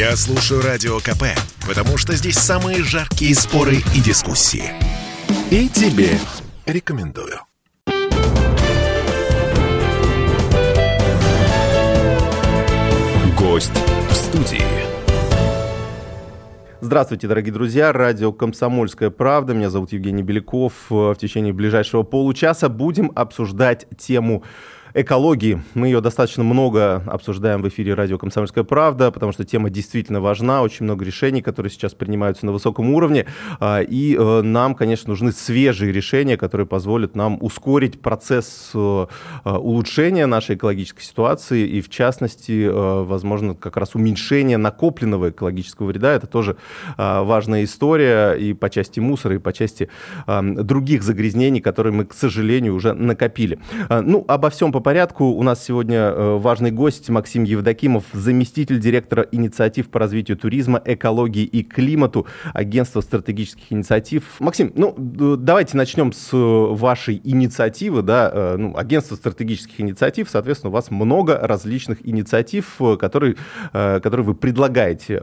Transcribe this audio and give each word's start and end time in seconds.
Я 0.00 0.16
слушаю 0.16 0.62
Радио 0.62 0.98
КП, 0.98 1.24
потому 1.68 1.98
что 1.98 2.14
здесь 2.14 2.38
самые 2.38 2.82
жаркие 2.82 3.34
споры 3.34 3.74
и 3.94 4.00
дискуссии. 4.00 4.64
И 5.50 5.68
тебе 5.68 6.12
рекомендую. 6.64 7.40
Гость 13.38 13.72
в 14.08 14.14
студии. 14.14 14.62
Здравствуйте, 16.80 17.28
дорогие 17.28 17.52
друзья. 17.52 17.92
Радио 17.92 18.32
«Комсомольская 18.32 19.10
правда». 19.10 19.52
Меня 19.52 19.68
зовут 19.68 19.92
Евгений 19.92 20.22
Беляков. 20.22 20.72
В 20.88 21.14
течение 21.16 21.52
ближайшего 21.52 22.04
получаса 22.04 22.70
будем 22.70 23.12
обсуждать 23.14 23.86
тему 23.98 24.44
экологии. 24.94 25.62
Мы 25.74 25.88
ее 25.88 26.00
достаточно 26.00 26.44
много 26.44 27.02
обсуждаем 27.06 27.62
в 27.62 27.68
эфире 27.68 27.94
радио 27.94 28.18
«Комсомольская 28.18 28.64
правда», 28.64 29.10
потому 29.10 29.32
что 29.32 29.44
тема 29.44 29.70
действительно 29.70 30.20
важна, 30.20 30.62
очень 30.62 30.84
много 30.84 31.04
решений, 31.04 31.42
которые 31.42 31.70
сейчас 31.70 31.94
принимаются 31.94 32.46
на 32.46 32.52
высоком 32.52 32.92
уровне, 32.92 33.26
а, 33.60 33.80
и 33.80 34.16
э, 34.16 34.42
нам, 34.42 34.74
конечно, 34.74 35.10
нужны 35.10 35.32
свежие 35.32 35.92
решения, 35.92 36.36
которые 36.36 36.66
позволят 36.66 37.14
нам 37.14 37.38
ускорить 37.40 38.00
процесс 38.00 38.70
э, 38.74 39.06
э, 39.44 39.50
улучшения 39.50 40.26
нашей 40.26 40.56
экологической 40.56 41.02
ситуации, 41.02 41.66
и 41.66 41.80
в 41.80 41.88
частности, 41.88 42.68
возможно, 42.70 43.54
как 43.54 43.76
раз 43.76 43.94
уменьшение 43.94 44.56
накопленного 44.56 45.30
экологического 45.30 45.86
вреда. 45.86 46.12
Это 46.12 46.26
тоже 46.26 46.56
важная 46.96 47.64
история 47.64 48.32
и 48.32 48.52
по 48.52 48.70
части 48.70 49.00
мусора, 49.00 49.36
и 49.36 49.38
по 49.38 49.52
части 49.52 49.88
других 50.26 51.02
загрязнений, 51.02 51.60
которые 51.60 51.92
мы, 51.92 52.04
к 52.04 52.14
сожалению, 52.14 52.74
уже 52.74 52.92
накопили. 52.92 53.58
Ну, 53.88 54.24
обо 54.28 54.50
всем 54.50 54.72
по 54.72 54.79
по 54.80 54.84
порядку. 54.84 55.26
У 55.26 55.42
нас 55.42 55.62
сегодня 55.62 55.98
э, 55.98 56.36
важный 56.38 56.70
гость 56.70 57.10
Максим 57.10 57.44
Евдокимов, 57.44 58.04
заместитель 58.14 58.80
директора 58.80 59.26
инициатив 59.30 59.90
по 59.90 59.98
развитию 59.98 60.38
туризма, 60.38 60.80
экологии 60.82 61.44
и 61.44 61.62
климату 61.62 62.26
Агентства 62.54 63.02
стратегических 63.02 63.70
инициатив. 63.70 64.36
Максим, 64.38 64.72
ну, 64.74 64.94
давайте 64.96 65.76
начнем 65.76 66.14
с 66.14 66.30
э, 66.32 66.36
вашей 66.36 67.20
инициативы, 67.22 68.00
да, 68.00 68.30
э, 68.32 68.56
ну, 68.56 68.74
Агентство 68.74 69.16
стратегических 69.16 69.82
инициатив, 69.82 70.30
соответственно, 70.30 70.70
у 70.70 70.72
вас 70.72 70.90
много 70.90 71.38
различных 71.38 71.98
инициатив, 72.08 72.80
которые, 72.98 73.36
которые 73.72 74.24
вы 74.24 74.34
предлагаете 74.34 75.16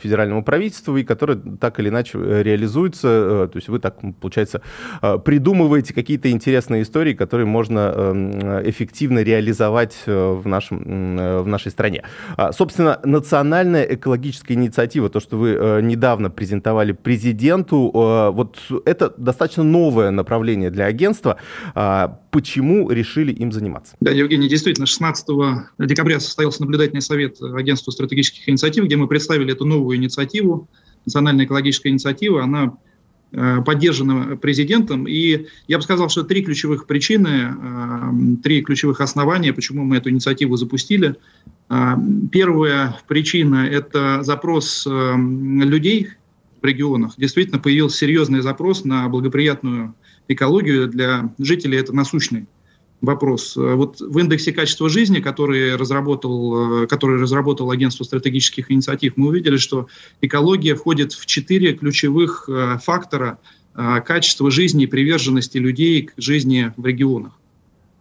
федеральному 0.00 0.44
правительству 0.44 0.96
и 0.96 1.02
которые 1.02 1.40
так 1.60 1.80
или 1.80 1.88
иначе 1.88 2.18
реализуются, 2.18 3.48
то 3.52 3.56
есть 3.56 3.68
вы 3.68 3.80
так, 3.80 3.96
получается, 4.20 4.62
придумываете 5.24 5.92
какие-то 5.92 6.30
интересные 6.30 6.82
истории, 6.82 7.14
которые 7.14 7.46
можно 7.46 8.62
эффективно 8.64 8.91
эффективно 8.92 9.22
реализовать 9.22 9.96
э, 10.06 10.32
в, 10.32 10.46
нашем, 10.46 11.18
э, 11.18 11.40
в 11.42 11.46
нашей 11.46 11.70
стране. 11.70 12.02
А, 12.36 12.52
собственно, 12.52 13.00
национальная 13.04 13.84
экологическая 13.84 14.54
инициатива, 14.54 15.08
то, 15.08 15.20
что 15.20 15.36
вы 15.36 15.50
э, 15.50 15.80
недавно 15.80 16.30
презентовали 16.30 16.92
президенту, 16.92 17.90
вот 17.92 18.58
это 18.84 19.12
достаточно 19.16 19.62
новое 19.62 20.10
направление 20.10 20.70
для 20.70 20.86
агентства. 20.86 21.36
А, 21.74 22.20
почему 22.30 22.90
решили 22.90 23.32
им 23.32 23.50
заниматься? 23.52 23.96
Да, 24.00 24.10
Евгений, 24.10 24.48
действительно, 24.48 24.86
16 24.86 25.26
декабря 25.78 26.20
состоялся 26.20 26.60
наблюдательный 26.62 27.02
совет 27.02 27.40
агентства 27.42 27.90
стратегических 27.90 28.48
инициатив, 28.48 28.84
где 28.84 28.96
мы 28.96 29.08
представили 29.08 29.52
эту 29.52 29.64
новую 29.64 29.96
инициативу, 29.96 30.68
национальная 31.06 31.46
экологическая 31.46 31.88
инициатива. 31.88 32.42
Она 32.42 32.74
Э, 33.34 33.62
поддержана 33.64 34.36
президентом. 34.36 35.06
И 35.08 35.46
я 35.66 35.78
бы 35.78 35.82
сказал, 35.82 36.10
что 36.10 36.22
три 36.22 36.42
ключевых 36.42 36.86
причины, 36.86 37.56
э, 37.56 38.36
три 38.42 38.60
ключевых 38.60 39.00
основания, 39.00 39.54
почему 39.54 39.84
мы 39.84 39.96
эту 39.96 40.10
инициативу 40.10 40.56
запустили. 40.56 41.16
Э, 41.70 41.94
первая 42.30 42.98
причина– 43.08 43.66
это 43.70 44.22
запрос 44.22 44.86
людей 44.86 46.08
в 46.60 46.66
регионах. 46.66 47.14
Действительно 47.16 47.58
появился 47.58 47.96
серьезный 47.96 48.42
запрос 48.42 48.84
на 48.84 49.08
благоприятную 49.08 49.94
экологию 50.28 50.86
для 50.88 51.32
жителей. 51.38 51.78
Это 51.78 51.94
насущный 51.94 52.46
вопрос. 53.02 53.56
Вот 53.56 54.00
в 54.00 54.18
индексе 54.18 54.52
качества 54.52 54.88
жизни, 54.88 55.20
который 55.20 55.76
разработал, 55.76 56.86
который 56.86 57.20
разработал 57.20 57.70
агентство 57.70 58.04
стратегических 58.04 58.70
инициатив, 58.70 59.14
мы 59.16 59.28
увидели, 59.28 59.58
что 59.58 59.88
экология 60.22 60.74
входит 60.74 61.12
в 61.12 61.26
четыре 61.26 61.74
ключевых 61.74 62.48
э, 62.48 62.78
фактора 62.82 63.38
э, 63.74 64.00
качества 64.06 64.50
жизни 64.50 64.84
и 64.84 64.86
приверженности 64.86 65.58
людей 65.58 66.02
к 66.02 66.12
жизни 66.16 66.72
в 66.76 66.86
регионах. 66.86 67.32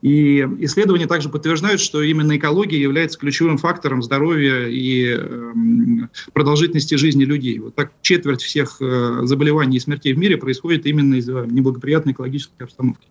И 0.01 0.39
исследования 0.59 1.05
также 1.05 1.29
подтверждают, 1.29 1.79
что 1.79 2.01
именно 2.01 2.35
экология 2.35 2.79
является 2.81 3.19
ключевым 3.19 3.57
фактором 3.57 4.01
здоровья 4.01 4.67
и 4.67 5.15
э, 5.15 5.53
продолжительности 6.33 6.95
жизни 6.95 7.23
людей. 7.23 7.59
Вот 7.59 7.75
так 7.75 7.91
четверть 8.01 8.41
всех 8.41 8.77
э, 8.81 9.21
заболеваний 9.23 9.77
и 9.77 9.79
смертей 9.79 10.13
в 10.13 10.17
мире 10.17 10.37
происходит 10.37 10.87
именно 10.87 11.15
из-за 11.15 11.45
неблагоприятной 11.45 12.13
экологической 12.13 12.63
обстановки. 12.63 13.07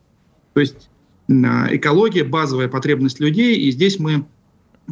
То 0.53 0.61
есть 0.61 0.91
экология, 1.31 2.25
базовая 2.25 2.69
потребность 2.69 3.21
людей, 3.21 3.57
и 3.57 3.71
здесь 3.71 3.99
мы 3.99 4.27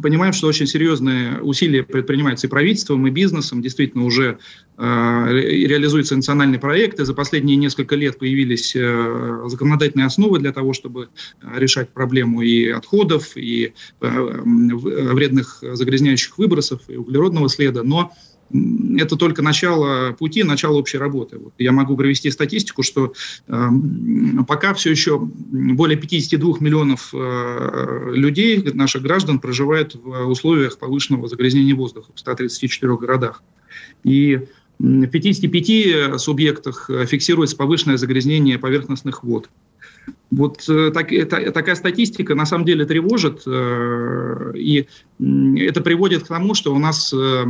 понимаем, 0.01 0.33
что 0.33 0.47
очень 0.47 0.67
серьезные 0.67 1.41
усилия 1.41 1.83
предпринимаются 1.83 2.47
и 2.47 2.49
правительством, 2.49 3.05
и 3.07 3.11
бизнесом. 3.11 3.61
Действительно, 3.61 4.05
уже 4.05 4.37
э, 4.77 4.81
реализуются 4.81 6.15
национальные 6.15 6.59
проекты. 6.59 7.05
За 7.05 7.13
последние 7.13 7.57
несколько 7.57 7.95
лет 7.95 8.17
появились 8.17 8.75
э, 8.75 9.43
законодательные 9.47 10.05
основы 10.05 10.39
для 10.39 10.51
того, 10.51 10.73
чтобы 10.73 11.09
решать 11.55 11.89
проблему 11.89 12.41
и 12.41 12.69
отходов, 12.69 13.35
и 13.35 13.73
э, 14.01 14.41
вредных 14.43 15.59
загрязняющих 15.61 16.37
выбросов, 16.37 16.81
и 16.87 16.95
углеродного 16.95 17.49
следа. 17.49 17.83
Но 17.83 18.13
это 18.51 19.15
только 19.15 19.41
начало 19.41 20.13
пути, 20.13 20.43
начало 20.43 20.77
общей 20.77 20.97
работы. 20.97 21.37
Вот 21.37 21.53
я 21.57 21.71
могу 21.71 21.95
привести 21.95 22.31
статистику, 22.31 22.83
что 22.83 23.13
э, 23.47 23.69
пока 24.47 24.73
все 24.73 24.91
еще 24.91 25.19
более 25.19 25.97
52 25.97 26.55
миллионов 26.59 27.09
э, 27.13 28.11
людей, 28.13 28.61
наших 28.73 29.03
граждан, 29.03 29.39
проживают 29.39 29.95
в 29.95 30.27
условиях 30.27 30.77
повышенного 30.77 31.27
загрязнения 31.27 31.75
воздуха 31.75 32.11
в 32.13 32.19
134 32.19 32.97
городах. 32.97 33.43
И 34.03 34.47
в 34.79 35.07
55 35.07 36.19
субъектах 36.19 36.89
фиксируется 37.07 37.57
повышенное 37.57 37.97
загрязнение 37.97 38.57
поверхностных 38.57 39.23
вод. 39.23 39.49
Вот 40.31 40.67
э, 40.69 40.91
так, 40.93 41.11
это, 41.11 41.51
такая 41.51 41.75
статистика 41.75 42.35
на 42.35 42.45
самом 42.45 42.65
деле 42.65 42.85
тревожит, 42.85 43.43
э, 43.47 44.51
и 44.55 44.87
это 45.19 45.81
приводит 45.81 46.23
к 46.23 46.27
тому, 46.27 46.53
что 46.53 46.73
у 46.73 46.79
нас 46.79 47.13
э, 47.13 47.45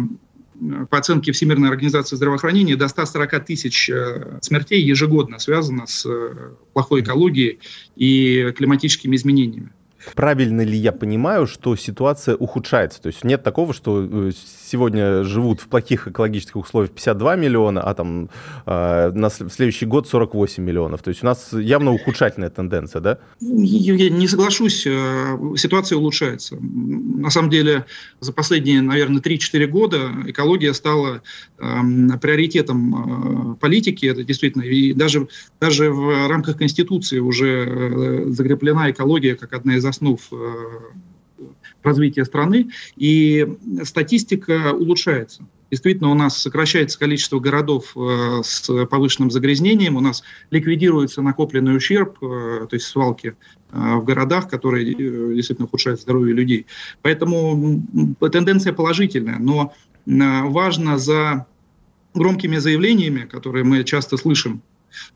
по 0.90 0.98
оценке 0.98 1.32
Всемирной 1.32 1.70
организации 1.70 2.16
здравоохранения, 2.16 2.76
до 2.76 2.88
140 2.88 3.46
тысяч 3.46 3.90
э, 3.90 4.40
смертей 4.42 4.82
ежегодно 4.82 5.40
связано 5.40 5.88
с 5.88 6.06
э, 6.06 6.52
плохой 6.74 7.02
экологией 7.02 7.60
и 7.96 8.52
климатическими 8.56 9.16
изменениями. 9.16 9.72
Правильно 10.16 10.62
ли 10.62 10.78
я 10.78 10.92
понимаю, 10.92 11.48
что 11.48 11.76
ситуация 11.76 12.36
ухудшается? 12.36 13.02
То 13.02 13.08
есть 13.08 13.24
нет 13.24 13.44
такого, 13.44 13.74
что 13.74 14.04
э, 14.04 14.32
сегодня 14.70 15.24
живут 15.24 15.62
в 15.62 15.68
плохих 15.68 16.08
экологических 16.08 16.56
условиях 16.56 16.92
52 16.92 17.36
миллиона, 17.36 17.82
а 17.82 17.94
там 17.94 18.30
э, 18.66 19.12
на 19.14 19.30
следующий 19.30 19.86
год 19.86 20.08
48 20.08 20.64
миллионов. 20.64 21.02
То 21.02 21.10
есть 21.10 21.24
у 21.24 21.26
нас 21.26 21.54
явно 21.54 21.92
ухудшательная 21.92 22.50
тенденция, 22.50 23.02
да? 23.02 23.18
Я 23.40 24.10
не 24.10 24.28
соглашусь, 24.28 24.86
э, 24.86 25.38
ситуация 25.56 25.98
улучшается. 25.98 26.58
На 26.60 27.30
самом 27.30 27.50
деле 27.50 27.86
за 28.20 28.34
последние, 28.34 28.82
наверное, 28.82 29.22
3-4 29.22 29.68
года 29.68 30.12
экология 30.28 30.74
стала 30.74 31.22
э, 31.58 31.64
приоритетом 32.22 33.54
э, 33.54 33.56
политики, 33.56 34.06
это 34.06 34.24
действительно, 34.24 34.64
и 34.64 34.94
даже, 34.94 35.28
даже 35.60 35.92
в 35.92 36.28
рамках 36.28 36.58
Конституции 36.58 37.20
уже 37.20 37.66
э, 37.68 38.26
закреплена 38.30 38.92
экология 38.92 39.36
как 39.36 39.54
одна 39.54 39.76
из 39.76 39.86
основ 39.90 40.22
э, 40.32 41.46
развития 41.84 42.26
страны, 42.26 42.70
и 42.96 43.48
статистика 43.84 44.74
улучшается. 44.74 45.46
Действительно, 45.72 46.10
у 46.10 46.16
нас 46.16 46.42
сокращается 46.42 46.98
количество 46.98 47.40
городов 47.40 47.96
э, 47.96 48.42
с 48.44 48.86
повышенным 48.88 49.30
загрязнением, 49.30 49.98
у 49.98 50.00
нас 50.00 50.24
ликвидируется 50.52 51.22
накопленный 51.22 51.76
ущерб, 51.76 52.18
э, 52.24 52.68
то 52.70 52.74
есть 52.76 52.88
свалки 52.88 53.36
в 53.72 54.04
городах, 54.04 54.50
которые 54.50 54.84
действительно 54.84 55.68
ухудшают 55.68 56.02
здоровье 56.02 56.34
людей. 56.34 56.66
Поэтому 57.04 57.84
тенденция 58.20 58.74
положительная, 58.74 59.38
но 59.38 59.76
важно 60.08 60.98
за 60.98 61.46
громкими 62.16 62.58
заявлениями, 62.58 63.28
которые 63.28 63.64
мы 63.64 63.84
часто 63.84 64.18
слышим 64.18 64.64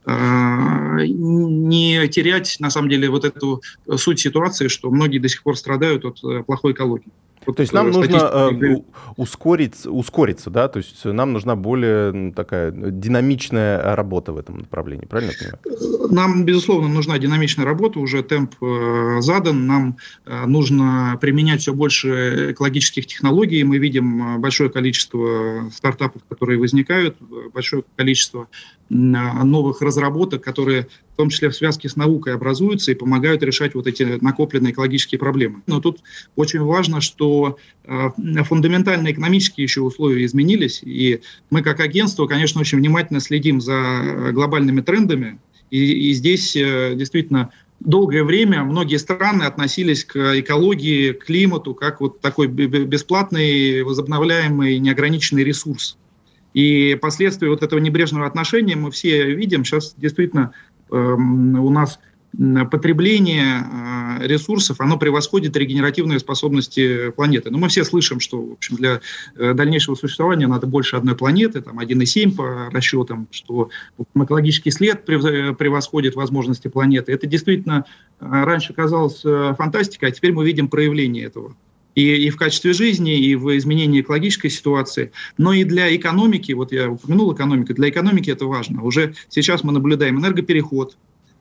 не 0.05 2.07
терять, 2.07 2.57
на 2.59 2.69
самом 2.69 2.89
деле, 2.89 3.09
вот 3.09 3.25
эту 3.25 3.61
суть 3.95 4.19
ситуации, 4.19 4.67
что 4.67 4.89
многие 4.89 5.19
до 5.19 5.29
сих 5.29 5.43
пор 5.43 5.57
страдают 5.57 6.05
от 6.05 6.23
э, 6.23 6.43
плохой 6.43 6.73
экологии. 6.73 7.11
Вот, 7.45 7.57
то 7.57 7.61
есть 7.61 7.73
нам 7.73 7.91
нужно 7.91 8.17
э, 8.17 8.75
ускорить, 9.17 9.85
ускориться, 9.85 10.49
да, 10.49 10.67
то 10.67 10.77
есть 10.77 11.03
нам 11.03 11.33
нужна 11.33 11.55
более 11.55 12.31
такая 12.31 12.71
динамичная 12.71 13.95
работа 13.95 14.31
в 14.31 14.37
этом 14.37 14.59
направлении, 14.59 15.05
правильно 15.05 15.31
я 15.31 15.57
понимаю? 15.57 16.13
Нам, 16.13 16.45
безусловно, 16.45 16.87
нужна 16.87 17.17
динамичная 17.19 17.65
работа, 17.65 17.99
уже 17.99 18.23
темп 18.23 18.55
э, 18.61 19.17
задан, 19.19 19.67
нам 19.67 19.97
э, 20.25 20.45
нужно 20.45 21.17
применять 21.19 21.61
все 21.61 21.73
больше 21.73 22.51
экологических 22.51 23.07
технологий, 23.07 23.63
мы 23.63 23.77
видим 23.77 24.35
э, 24.35 24.37
большое 24.37 24.69
количество 24.69 25.69
стартапов, 25.75 26.21
которые 26.29 26.59
возникают, 26.59 27.17
большое 27.53 27.83
количество 27.95 28.47
новых 28.89 29.81
разработок, 29.81 30.43
которые 30.43 30.87
в 31.13 31.15
том 31.15 31.29
числе 31.29 31.49
в 31.49 31.55
связке 31.55 31.89
с 31.89 31.95
наукой 31.95 32.33
образуются 32.33 32.91
и 32.91 32.95
помогают 32.95 33.43
решать 33.43 33.75
вот 33.75 33.87
эти 33.87 34.03
накопленные 34.21 34.73
экологические 34.73 35.19
проблемы. 35.19 35.61
Но 35.67 35.79
тут 35.79 35.99
очень 36.35 36.61
важно, 36.61 37.01
что 37.01 37.57
э, 37.83 38.09
фундаментальные 38.43 39.13
экономические 39.13 39.63
еще 39.63 39.81
условия 39.81 40.25
изменились, 40.25 40.81
и 40.83 41.21
мы 41.49 41.61
как 41.61 41.79
агентство, 41.79 42.27
конечно, 42.27 42.61
очень 42.61 42.79
внимательно 42.79 43.19
следим 43.19 43.61
за 43.61 44.31
глобальными 44.31 44.81
трендами, 44.81 45.39
и, 45.69 46.09
и 46.09 46.13
здесь 46.13 46.55
э, 46.55 46.93
действительно 46.95 47.51
долгое 47.79 48.23
время 48.23 48.63
многие 48.63 48.97
страны 48.97 49.43
относились 49.43 50.05
к 50.05 50.39
экологии, 50.39 51.11
к 51.11 51.25
климату 51.25 51.73
как 51.73 52.01
вот 52.01 52.21
такой 52.21 52.47
бесплатный, 52.47 53.83
возобновляемый, 53.83 54.79
неограниченный 54.79 55.43
ресурс. 55.43 55.97
И 56.53 56.97
последствия 57.01 57.49
вот 57.49 57.63
этого 57.63 57.79
небрежного 57.79 58.25
отношения 58.25 58.75
мы 58.75 58.91
все 58.91 59.33
видим. 59.33 59.65
Сейчас 59.65 59.93
действительно 59.97 60.53
э, 60.91 60.95
у 60.95 61.69
нас 61.69 61.99
потребление 62.71 63.63
э, 63.63 64.27
ресурсов, 64.27 64.81
оно 64.81 64.97
превосходит 64.97 65.55
регенеративные 65.55 66.19
способности 66.19 67.11
планеты. 67.11 67.51
Но 67.51 67.59
мы 67.59 67.69
все 67.69 67.83
слышим, 67.83 68.19
что 68.19 68.41
в 68.41 68.51
общем, 68.53 68.75
для 68.75 69.01
э, 69.35 69.53
дальнейшего 69.53 69.95
существования 69.95 70.47
надо 70.47 70.65
больше 70.65 70.95
одной 70.95 71.15
планеты, 71.15 71.61
там 71.61 71.79
1,7 71.79 72.35
по 72.35 72.69
расчетам, 72.71 73.27
что 73.29 73.69
экологический 74.15 74.71
след 74.71 75.05
превосходит 75.05 76.15
возможности 76.15 76.67
планеты. 76.69 77.11
Это 77.11 77.27
действительно 77.27 77.85
э, 78.19 78.25
раньше 78.27 78.73
казалось 78.73 79.21
фантастикой, 79.21 80.09
а 80.09 80.11
теперь 80.11 80.33
мы 80.33 80.43
видим 80.45 80.67
проявление 80.69 81.25
этого 81.25 81.55
и, 81.95 82.25
и 82.25 82.29
в 82.29 82.37
качестве 82.37 82.73
жизни, 82.73 83.17
и 83.17 83.35
в 83.35 83.55
изменении 83.57 84.01
экологической 84.01 84.49
ситуации, 84.49 85.11
но 85.37 85.53
и 85.53 85.63
для 85.63 85.95
экономики, 85.95 86.51
вот 86.53 86.71
я 86.71 86.89
упомянул 86.89 87.33
экономику, 87.33 87.73
для 87.73 87.89
экономики 87.89 88.29
это 88.29 88.45
важно. 88.45 88.83
Уже 88.83 89.13
сейчас 89.29 89.63
мы 89.63 89.71
наблюдаем 89.71 90.19
энергопереход, 90.19 90.97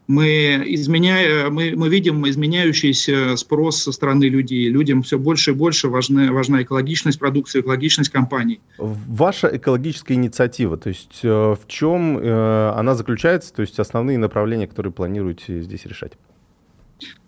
мы, 0.08 0.62
изменяя, 0.66 1.48
мы, 1.48 1.74
мы 1.76 1.88
видим 1.88 2.28
изменяющийся 2.28 3.36
спрос 3.36 3.82
со 3.82 3.92
стороны 3.92 4.24
людей. 4.24 4.68
Людям 4.68 5.02
все 5.02 5.18
больше 5.18 5.52
и 5.52 5.54
больше 5.54 5.88
важна, 5.88 6.32
важна 6.32 6.62
экологичность 6.62 7.18
продукции, 7.18 7.60
экологичность 7.60 8.10
компаний. 8.10 8.60
Ваша 8.78 9.48
экологическая 9.52 10.14
инициатива, 10.14 10.76
то 10.76 10.88
есть 10.88 11.20
э, 11.22 11.28
в 11.28 11.60
чем 11.68 12.18
э, 12.18 12.72
она 12.76 12.94
заключается, 12.94 13.54
то 13.54 13.62
есть 13.62 13.78
основные 13.78 14.18
направления, 14.18 14.66
которые 14.66 14.92
планируете 14.92 15.62
здесь 15.62 15.86
решать? 15.86 16.12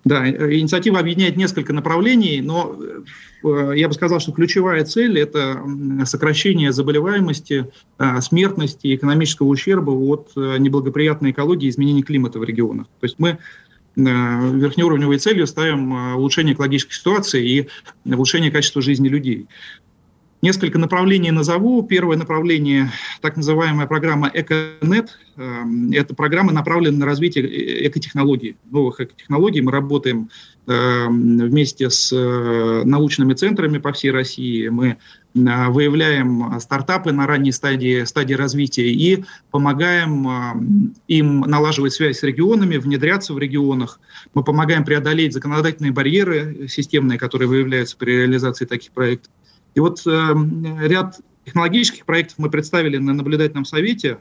Да, 0.05 0.27
э, 0.27 0.59
инициатива 0.59 0.99
объединяет 0.99 1.37
несколько 1.37 1.73
направлений, 1.73 2.41
но 2.43 2.77
э, 3.43 3.73
я 3.77 3.89
бы 3.89 3.95
сказал, 3.95 4.21
что 4.21 4.33
ключевая 4.33 4.85
цель– 4.85 5.19
это 5.21 5.63
сокращение 6.05 6.73
заболеваемости, 6.73 7.71
э, 7.99 8.21
смертности 8.21 8.89
и 8.89 8.97
экономического 8.97 9.49
ущерба 9.49 9.91
от 9.91 10.33
неблагоприятной 10.37 11.31
экологии 11.31 11.67
и 11.67 11.71
изменения 11.71 12.03
климата 12.03 12.39
в 12.39 12.45
регионах. 12.45 12.87
То 13.01 13.05
есть 13.05 13.17
мы 13.19 13.39
верхнеуровневой 13.97 15.19
целью 15.19 15.47
ставим 15.47 16.17
улучшение 16.17 16.55
экологической 16.55 16.95
ситуации 16.95 17.49
и 17.49 17.69
улучшение 18.05 18.51
качества 18.51 18.83
жизни 18.83 19.07
людей. 19.09 19.47
Несколько 20.45 20.79
направлений 20.79 21.31
назову. 21.31 21.83
Первое 21.83 22.19
направление– 22.19 22.93
так 23.23 23.39
называемая 23.39 23.87
программа 23.87 24.31
«Эконет». 24.35 25.19
Эм, 25.39 25.91
это 25.91 26.15
программа 26.15 26.53
направлена 26.53 26.99
на 26.99 27.07
развитие 27.07 27.47
э, 27.47 27.89
экотехнологий, 27.89 28.59
новых 28.71 29.01
экотехнологий. 29.01 29.63
Мы 29.63 29.73
работаем 29.73 30.29
эм, 30.67 31.39
вместе 31.39 31.89
с 31.89 32.13
э, 32.13 32.83
научными 32.85 33.33
центрами 33.33 33.79
по 33.79 33.91
всей 33.95 34.11
России. 34.11 34.69
Мы 34.69 34.87
э, 34.89 34.97
выявляем 35.71 36.61
стартапы 36.61 37.13
на 37.13 37.27
ранней 37.27 37.53
стадии, 37.53 38.05
стадии 38.05 38.35
развития 38.35 38.93
и 38.93 39.25
помогаем 39.51 40.29
эм, 40.29 40.95
им 41.09 41.41
налаживать 41.41 41.95
связь 41.95 42.19
с 42.19 42.23
регионами, 42.23 42.77
внедряться 42.77 43.33
в 43.33 43.39
регионах. 43.39 43.99
Мы 44.35 44.45
помогаем 44.45 44.85
преодолеть 44.85 45.33
законодательные 45.33 45.93
барьеры 45.93 46.69
системные, 46.69 47.19
которые 47.19 47.49
выявляются 47.49 47.97
при 47.97 48.11
реализации 48.11 48.67
таких 48.67 48.91
проектов. 48.91 49.33
И 49.75 49.81
вот 49.81 50.03
э, 50.07 50.35
ряд 50.83 51.21
технологических 51.45 52.05
проектов 52.05 52.39
мы 52.39 52.51
представили 52.51 52.97
на 52.97 53.13
наблюдательном 53.13 53.65
совете. 53.65 54.19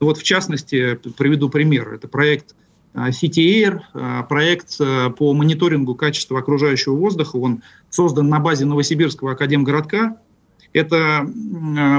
Вот 0.00 0.18
в 0.18 0.22
частности, 0.22 0.98
приведу 1.16 1.48
пример. 1.48 1.94
Это 1.94 2.08
проект 2.08 2.54
э, 2.94 3.08
CTAir, 3.08 3.80
э, 3.94 4.22
проект 4.28 4.76
э, 4.80 5.10
по 5.10 5.32
мониторингу 5.32 5.94
качества 5.94 6.38
окружающего 6.40 6.94
воздуха. 6.94 7.36
Он 7.36 7.62
создан 7.90 8.28
на 8.28 8.40
базе 8.40 8.66
Новосибирского 8.66 9.32
академгородка. 9.32 10.18
Это 10.72 11.24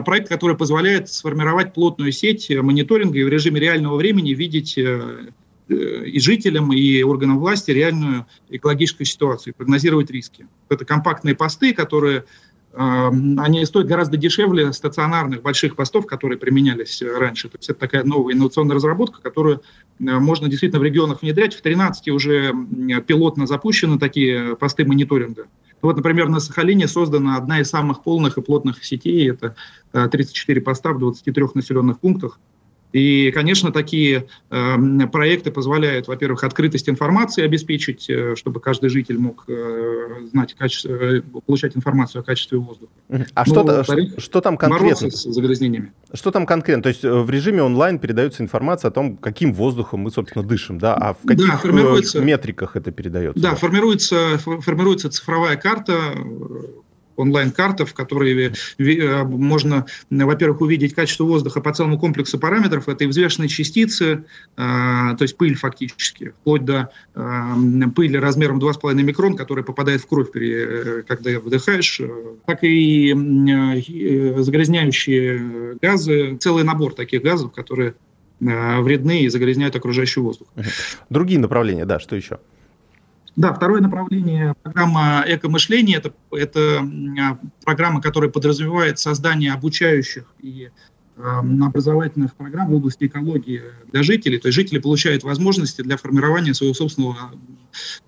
проект, 0.05 0.27
который 0.27 0.57
позволяет 0.57 1.07
сформировать 1.07 1.73
плотную 1.73 2.11
сеть 2.11 2.49
мониторинга 2.49 3.17
и 3.17 3.23
в 3.23 3.29
режиме 3.29 3.61
реального 3.61 3.95
времени 3.95 4.33
видеть 4.33 4.77
и 4.77 6.19
жителям, 6.19 6.73
и 6.73 7.01
органам 7.01 7.39
власти 7.39 7.71
реальную 7.71 8.25
экологическую 8.49 9.07
ситуацию, 9.07 9.53
прогнозировать 9.55 10.11
риски. 10.11 10.49
Это 10.67 10.83
компактные 10.83 11.35
посты, 11.35 11.73
которые 11.73 12.25
они 12.77 13.65
стоят 13.65 13.87
гораздо 13.87 14.17
дешевле 14.17 14.73
стационарных 14.73 15.41
больших 15.41 15.75
постов, 15.75 16.05
которые 16.05 16.37
применялись 16.37 17.01
раньше. 17.01 17.49
То 17.49 17.57
есть 17.57 17.69
это 17.69 17.79
такая 17.79 18.03
новая 18.03 18.33
инновационная 18.33 18.75
разработка, 18.75 19.21
которую 19.21 19.61
э, 19.99 20.03
можно 20.03 20.49
действительно 20.49 20.79
в 20.79 20.83
регионах 20.83 21.21
внедрять. 21.21 21.53
В 21.53 21.61
13 21.61 22.09
уже 22.09 22.53
пилотно 23.07 23.47
запущены 23.47 23.97
такие 23.97 24.55
посты 24.55 24.85
мониторинга. 24.85 25.47
Вот, 25.81 25.95
например, 25.95 26.29
на 26.29 26.39
Сахалине 26.39 26.87
создана 26.87 27.37
одна 27.37 27.59
из 27.61 27.69
самых 27.69 28.03
полных 28.03 28.37
и 28.37 28.41
плотных 28.41 28.83
сетей. 28.83 29.31
Это 29.31 29.55
34 29.91 30.59
э, 30.59 30.63
поста 30.63 30.91
в 30.93 30.99
23 30.99 31.45
населенных 31.53 31.99
пунктах. 31.99 32.39
И, 32.95 33.29
конечно, 33.31 33.73
такие 33.73 34.27
э, 34.49 35.07
проекты 35.11 35.51
позволяют, 35.51 36.07
во-первых, 36.07 36.45
открытость 36.45 36.87
информации 36.87 37.43
обеспечить, 37.43 38.09
э, 38.09 38.35
чтобы 38.37 38.61
каждый 38.61 38.89
житель 38.89 39.17
мог 39.17 39.43
э, 39.49 40.27
знать, 40.31 40.53
качество, 40.53 40.91
э, 40.91 41.21
получать 41.45 41.75
информацию 41.75 42.21
о 42.21 42.23
качестве 42.23 42.57
воздуха. 42.57 42.93
А 43.33 43.43
что, 43.43 43.83
что, 43.83 44.19
что 44.21 44.39
там 44.39 44.55
конкретно? 44.55 45.11
с 45.11 45.23
загрязнениями. 45.23 45.91
Что 46.13 46.31
там 46.31 46.45
конкретно? 46.45 46.83
То 46.83 46.87
есть 46.89 47.03
э, 47.03 47.11
в 47.11 47.29
режиме 47.29 47.63
онлайн 47.63 47.99
передается 47.99 48.41
информация 48.41 48.87
о 48.87 48.91
том, 48.93 49.17
каким 49.17 49.53
воздухом 49.53 49.99
мы, 49.99 50.09
собственно, 50.09 50.45
дышим, 50.45 50.79
да? 50.79 50.95
А 50.95 51.15
в 51.15 51.27
каких 51.27 51.49
да, 51.49 51.57
формируется, 51.57 52.21
метриках 52.21 52.77
это 52.77 52.91
передается? 52.91 53.43
Да, 53.43 53.49
да, 53.49 53.55
Формируется, 53.57 54.37
формируется 54.37 55.09
цифровая 55.09 55.57
карта 55.57 56.13
онлайн-карта, 57.15 57.85
в 57.85 57.93
которой 57.93 58.53
э, 58.77 59.23
можно, 59.23 59.85
во-первых, 60.09 60.61
увидеть 60.61 60.93
качество 60.93 61.23
воздуха 61.23 61.61
по 61.61 61.73
целому 61.73 61.99
комплексу 61.99 62.39
параметров. 62.39 62.89
Это 62.89 63.03
и 63.03 63.07
взвешенные 63.07 63.49
частицы, 63.49 64.05
э, 64.05 64.57
то 64.57 65.17
есть 65.21 65.37
пыль 65.37 65.55
фактически, 65.55 66.33
вплоть 66.41 66.65
до 66.65 66.89
э, 67.13 67.53
пыли 67.95 68.17
размером 68.17 68.59
2,5 68.59 68.93
микрон, 68.95 69.35
которая 69.35 69.63
попадает 69.63 70.01
в 70.01 70.07
кровь, 70.07 70.29
когда 71.07 71.39
вдыхаешь, 71.39 72.01
так 72.45 72.59
и 72.61 73.13
загрязняющие 74.37 75.77
газы, 75.81 76.37
целый 76.37 76.63
набор 76.63 76.93
таких 76.93 77.21
газов, 77.21 77.51
которые 77.51 77.95
вредны 78.39 79.21
и 79.21 79.29
загрязняют 79.29 79.75
окружающий 79.75 80.19
воздух. 80.19 80.47
Другие 81.09 81.39
направления, 81.39 81.85
да, 81.85 81.99
что 81.99 82.15
еще? 82.15 82.39
Да, 83.35 83.53
второе 83.53 83.81
направление 83.81 84.55
программа 84.63 85.23
«Эко-мышление» 85.27 85.97
это, 85.97 86.13
это 86.31 86.87
программа, 87.65 88.01
которая 88.01 88.29
подразумевает 88.29 88.97
создание 88.97 89.51
обучающих 89.51 90.25
и 90.41 90.69
образовательных 91.17 92.35
программ 92.35 92.69
в 92.69 92.75
области 92.75 93.05
экологии 93.05 93.61
для 93.91 94.03
жителей. 94.03 94.37
То 94.37 94.49
есть 94.49 94.55
жители 94.55 94.79
получают 94.79 95.23
возможности 95.23 95.81
для 95.81 95.97
формирования 95.97 96.53
своего 96.53 96.73
собственного 96.73 97.31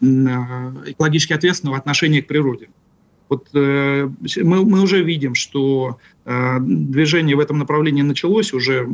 э, 0.02 0.06
экологически 0.06 1.32
ответственного 1.32 1.78
отношения 1.78 2.22
к 2.22 2.28
природе. 2.28 2.70
Вот 3.30 3.48
э, 3.54 4.10
мы, 4.44 4.66
мы 4.66 4.82
уже 4.82 5.04
видим, 5.04 5.36
что 5.36 6.00
э, 6.26 6.58
движение 6.60 7.36
в 7.36 7.40
этом 7.40 7.60
направлении 7.60 8.02
началось 8.02 8.54
уже, 8.54 8.88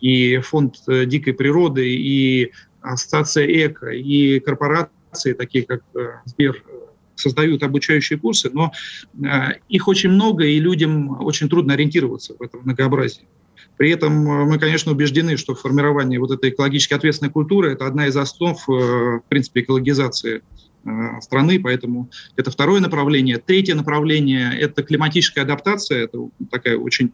и 0.00 0.38
фонд 0.38 0.76
э, 0.88 1.04
дикой 1.04 1.34
природы, 1.34 1.94
и 1.94 2.52
ассоциация 2.80 3.46
эко, 3.46 3.90
и 3.90 4.40
корпорация 4.40 4.90
корпорации, 5.12 5.32
такие 5.32 5.64
как 5.64 5.82
э, 5.94 6.20
Сбер, 6.24 6.62
создают 7.14 7.62
обучающие 7.62 8.18
курсы, 8.18 8.50
но 8.52 8.72
э, 9.22 9.58
их 9.68 9.88
очень 9.88 10.10
много, 10.10 10.44
и 10.44 10.58
людям 10.58 11.22
очень 11.22 11.48
трудно 11.48 11.74
ориентироваться 11.74 12.34
в 12.38 12.42
этом 12.42 12.62
многообразии. 12.64 13.26
При 13.76 13.90
этом 13.90 14.12
э, 14.26 14.44
мы, 14.44 14.58
конечно, 14.58 14.92
убеждены, 14.92 15.36
что 15.36 15.54
формирование 15.54 16.18
вот 16.18 16.30
этой 16.30 16.50
экологически 16.50 16.94
ответственной 16.94 17.30
культуры– 17.30 17.72
это 17.72 17.86
одна 17.86 18.06
из 18.06 18.16
основ, 18.16 18.58
в 18.66 19.22
принципе, 19.28 19.60
экологизации 19.60 20.42
страны, 21.20 21.60
поэтому 21.60 22.10
это 22.34 22.50
второе 22.50 22.80
направление. 22.80 23.38
Третье 23.38 23.76
направление– 23.76 24.52
это 24.60 24.82
климатическая 24.82 25.44
адаптация, 25.44 26.02
это 26.02 26.28
такая 26.50 26.76
очень 26.76 27.12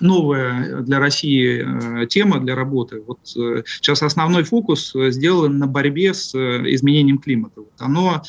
новая 0.00 0.82
для 0.82 0.98
России 0.98 2.02
э, 2.02 2.06
тема 2.06 2.40
для 2.40 2.54
работы. 2.54 3.02
Вот 3.06 3.18
э, 3.36 3.62
сейчас 3.66 4.02
основной 4.02 4.44
фокус 4.44 4.92
сделан 4.94 5.58
на 5.58 5.66
борьбе 5.66 6.14
с 6.14 6.34
э, 6.34 6.62
изменением 6.74 7.18
климата. 7.18 7.60
Вот 7.60 7.72
оно 7.78 8.22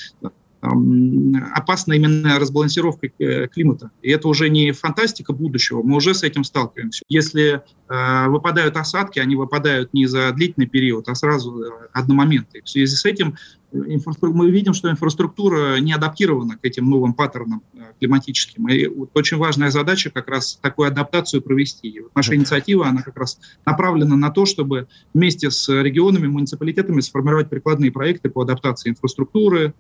опасна 0.62 1.94
именно 1.94 2.40
разбалансировка 2.40 3.08
э, 3.20 3.48
климата. 3.48 3.92
И 4.02 4.10
это 4.10 4.28
уже 4.28 4.50
не 4.50 4.72
фантастика 4.72 5.34
будущего, 5.34 5.84
мы 5.84 5.98
уже 5.98 6.14
с 6.14 6.24
этим 6.24 6.44
сталкиваемся. 6.44 7.04
Если 7.08 7.62
э, 7.90 8.28
выпадают 8.28 8.76
осадки, 8.76 9.20
они 9.20 9.36
выпадают 9.36 9.94
не 9.94 10.08
за 10.08 10.32
длительный 10.32 10.68
период, 10.68 11.08
а 11.10 11.16
сразу 11.16 11.62
э, 11.62 11.70
одномоментно. 11.94 12.60
В 12.64 12.70
связи 12.70 12.96
с 12.96 13.06
этим 13.06 13.36
э, 13.72 13.78
мы 14.22 14.50
видим, 14.50 14.74
что 14.74 14.90
инфраструктура 14.90 15.78
не 15.78 15.94
адаптирована 15.94 16.58
к 16.58 16.66
этим 16.66 16.90
новым 16.90 17.14
паттернам 17.14 17.62
климатическим. 18.00 18.68
И 18.68 18.88
вот 18.88 19.12
очень 19.14 19.38
важная 19.38 19.70
задача 19.70 20.10
как 20.10 20.28
раз 20.28 20.58
такую 20.62 20.88
адаптацию 20.88 21.42
провести. 21.42 21.88
И 21.88 22.00
вот 22.00 22.12
наша 22.16 22.36
инициатива, 22.36 22.88
она 22.88 23.04
как 23.04 23.18
раз 23.18 23.40
направлена 23.66 24.16
на 24.16 24.32
то, 24.32 24.46
чтобы 24.46 24.88
вместе 25.14 25.52
с 25.52 25.70
регионами, 25.70 26.28
муниципалитетами 26.28 27.02
сформировать 27.02 27.50
прикладные 27.50 27.92
проекты 27.92 28.30
по 28.30 28.42
адаптации 28.42 28.90
инфраструктуры. 28.90 29.74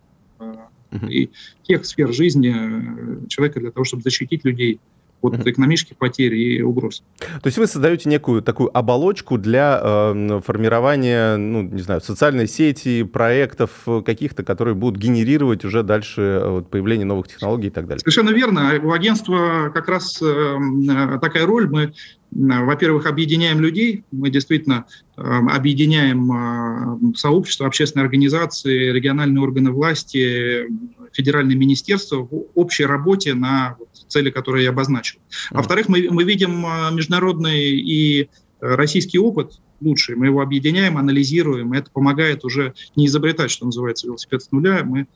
И 1.06 1.30
тех 1.64 1.86
сфер 1.86 2.14
жизни 2.14 2.54
э, 2.54 3.28
человека 3.28 3.60
для 3.60 3.72
того, 3.72 3.84
чтобы 3.84 4.04
защитить 4.04 4.46
людей 4.46 4.80
от 5.22 5.48
экономических 5.48 5.98
потерь 5.98 6.36
и 6.36 6.62
угроз. 6.62 7.04
То 7.20 7.48
есть 7.48 7.58
вы 7.58 7.68
создаете 7.68 8.10
некую 8.10 8.42
такую 8.42 8.76
оболочку 8.76 9.38
для 9.38 9.80
э, 9.82 10.42
формирования, 10.46 11.38
ну, 11.38 11.64
не 11.64 11.82
знаю, 11.82 12.02
социальной 12.02 12.48
сети, 12.48 13.04
проектов 13.04 13.72
каких-то, 14.06 14.44
которые 14.44 14.76
будут 14.76 15.02
генерировать 15.02 15.66
уже 15.66 15.84
дальше 15.84 16.22
э, 16.22 16.50
вот, 16.50 16.70
появление 16.70 17.06
новых 17.06 17.28
технологий 17.28 17.68
и 17.68 17.72
так 17.72 17.88
далее. 17.88 18.00
Совершенно 18.00 18.30
верно. 18.30 18.80
У 18.84 18.92
агентства 18.92 19.72
как 19.74 19.88
раз 19.88 20.22
э, 20.22 21.20
такая 21.22 21.46
роль. 21.46 21.68
Мы 21.70 21.94
во-первых, 22.32 23.06
объединяем 23.06 23.62
людей, 23.62 24.04
мы 24.12 24.30
действительно 24.30 24.86
э, 25.16 25.22
объединяем 25.22 27.12
э, 27.12 27.16
сообщества, 27.16 27.68
общественные 27.68 28.04
организации, 28.04 28.92
региональные 28.92 29.42
органы 29.42 29.72
власти, 29.72 30.68
федеральные 31.14 31.58
министерства 31.58 32.18
в 32.18 32.48
общей 32.56 32.86
работе 32.86 33.34
на 33.34 33.78
цели, 34.08 34.30
которые 34.30 34.66
я 34.66 34.70
обозначил. 34.70 35.20
Во-вторых, 35.52 35.90
мы, 35.90 36.08
мы 36.10 36.24
видим 36.24 36.66
э, 36.66 36.92
международный 36.92 37.60
и 37.60 38.30
российский 38.60 39.20
опыт 39.20 39.60
лучший, 39.82 40.16
мы 40.16 40.28
его 40.28 40.42
объединяем, 40.42 40.98
анализируем, 40.98 41.74
и 41.74 41.78
это 41.78 41.92
помогает 41.92 42.44
уже 42.44 42.74
не 42.96 43.06
изобретать, 43.06 43.52
что 43.52 43.66
называется, 43.66 44.08
велосипед 44.08 44.42
с 44.42 44.52
нуля, 44.52 44.84
мы 44.84 45.08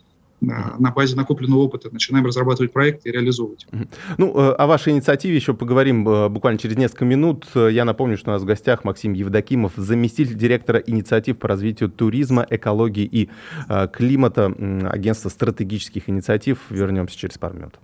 на 0.42 0.92
базе 0.92 1.16
накопленного 1.16 1.62
опыта 1.62 1.90
начинаем 1.92 2.26
разрабатывать 2.26 2.74
проекты 2.74 3.10
и 3.10 3.12
реализовывать. 3.12 3.68
Ну, 4.18 4.36
э, 4.36 4.54
о 4.54 4.66
вашей 4.66 4.94
инициативе 4.94 5.36
еще 5.36 5.54
поговорим 5.54 6.08
э, 6.08 6.30
буквально 6.30 6.60
через 6.60 6.78
несколько 6.78 7.06
минут. 7.06 7.46
Я 7.56 7.86
напомню, 7.86 8.18
что 8.18 8.32
у 8.32 8.34
нас 8.34 8.42
в 8.42 8.46
гостях 8.46 8.84
Максим 8.84 9.14
Евдокимов, 9.14 9.74
заместитель 9.76 10.36
директора 10.36 10.80
инициатив 10.80 11.38
по 11.38 11.48
развитию 11.48 11.90
туризма, 11.90 12.46
экологии 12.50 13.06
и 13.06 13.30
э, 13.70 13.88
климата 13.94 14.46
агентства 14.90 15.30
стратегических 15.30 16.10
инициатив. 16.10 16.60
Вернемся 16.70 17.18
через 17.18 17.38
пару 17.38 17.56
минут. 17.56 17.80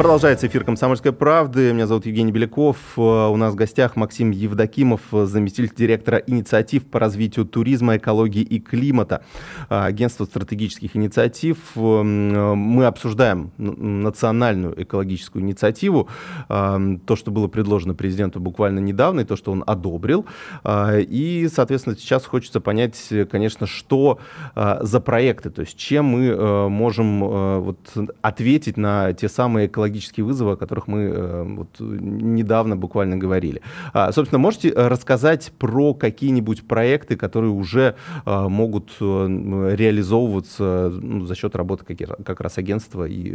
Продолжается 0.00 0.46
эфир 0.46 0.64
«Комсомольской 0.64 1.12
правды». 1.12 1.74
Меня 1.74 1.86
зовут 1.86 2.06
Евгений 2.06 2.32
Беляков. 2.32 2.78
Э, 2.96 3.00
у 3.28 3.36
нас 3.36 3.52
в 3.52 3.54
гостях 3.54 3.96
Максим 3.96 4.30
Евдокимов, 4.30 5.02
заместитель 5.12 5.70
директора 5.76 6.16
инициатив 6.26 6.86
по 6.86 6.98
развитию 6.98 7.44
туризма, 7.44 7.98
экологии 7.98 8.40
и 8.40 8.60
климата, 8.60 9.22
э, 9.68 9.78
агентство 9.78 10.24
стратегических 10.24 10.96
инициатив. 10.96 11.58
Э, 11.76 11.80
мы 12.02 12.86
обсуждаем 12.86 13.50
национальную 13.58 14.82
экологическую 14.82 15.42
инициативу, 15.42 16.08
то, 16.48 17.16
что 17.16 17.30
было 17.30 17.48
предложено 17.48 17.94
президенту 17.94 18.40
буквально 18.40 18.78
недавно, 18.78 19.20
и 19.20 19.24
то, 19.24 19.36
что 19.36 19.52
он 19.52 19.62
одобрил. 19.66 20.24
И, 20.66 21.48
соответственно, 21.52 21.96
сейчас 21.96 22.24
хочется 22.24 22.60
понять, 22.60 22.96
конечно, 23.30 23.66
что 23.66 24.18
за 24.54 25.00
проекты, 25.00 25.50
то 25.50 25.60
есть 25.60 25.76
чем 25.76 26.06
мы 26.06 26.70
можем 26.70 27.20
вот, 27.20 27.78
ответить 28.22 28.76
на 28.76 29.12
те 29.12 29.28
самые 29.28 29.66
экологические 29.66 29.89
экологические 29.90 30.24
вызовы, 30.24 30.52
о 30.52 30.56
которых 30.56 30.86
мы 30.86 31.00
э, 31.00 31.42
вот 31.42 31.68
недавно 31.80 32.76
буквально 32.76 33.16
говорили. 33.16 33.60
А, 33.92 34.12
собственно, 34.12 34.38
можете 34.38 34.72
рассказать 34.72 35.52
про 35.58 35.94
какие-нибудь 35.94 36.66
проекты, 36.66 37.16
которые 37.16 37.50
уже 37.50 37.94
а, 38.24 38.48
могут 38.48 38.90
э, 39.00 39.74
реализовываться 39.76 40.90
ну, 40.92 41.26
за 41.26 41.34
счет 41.34 41.56
работы 41.56 41.84
как, 41.84 42.24
как 42.24 42.40
раз 42.40 42.58
агентства 42.58 43.04
и 43.04 43.30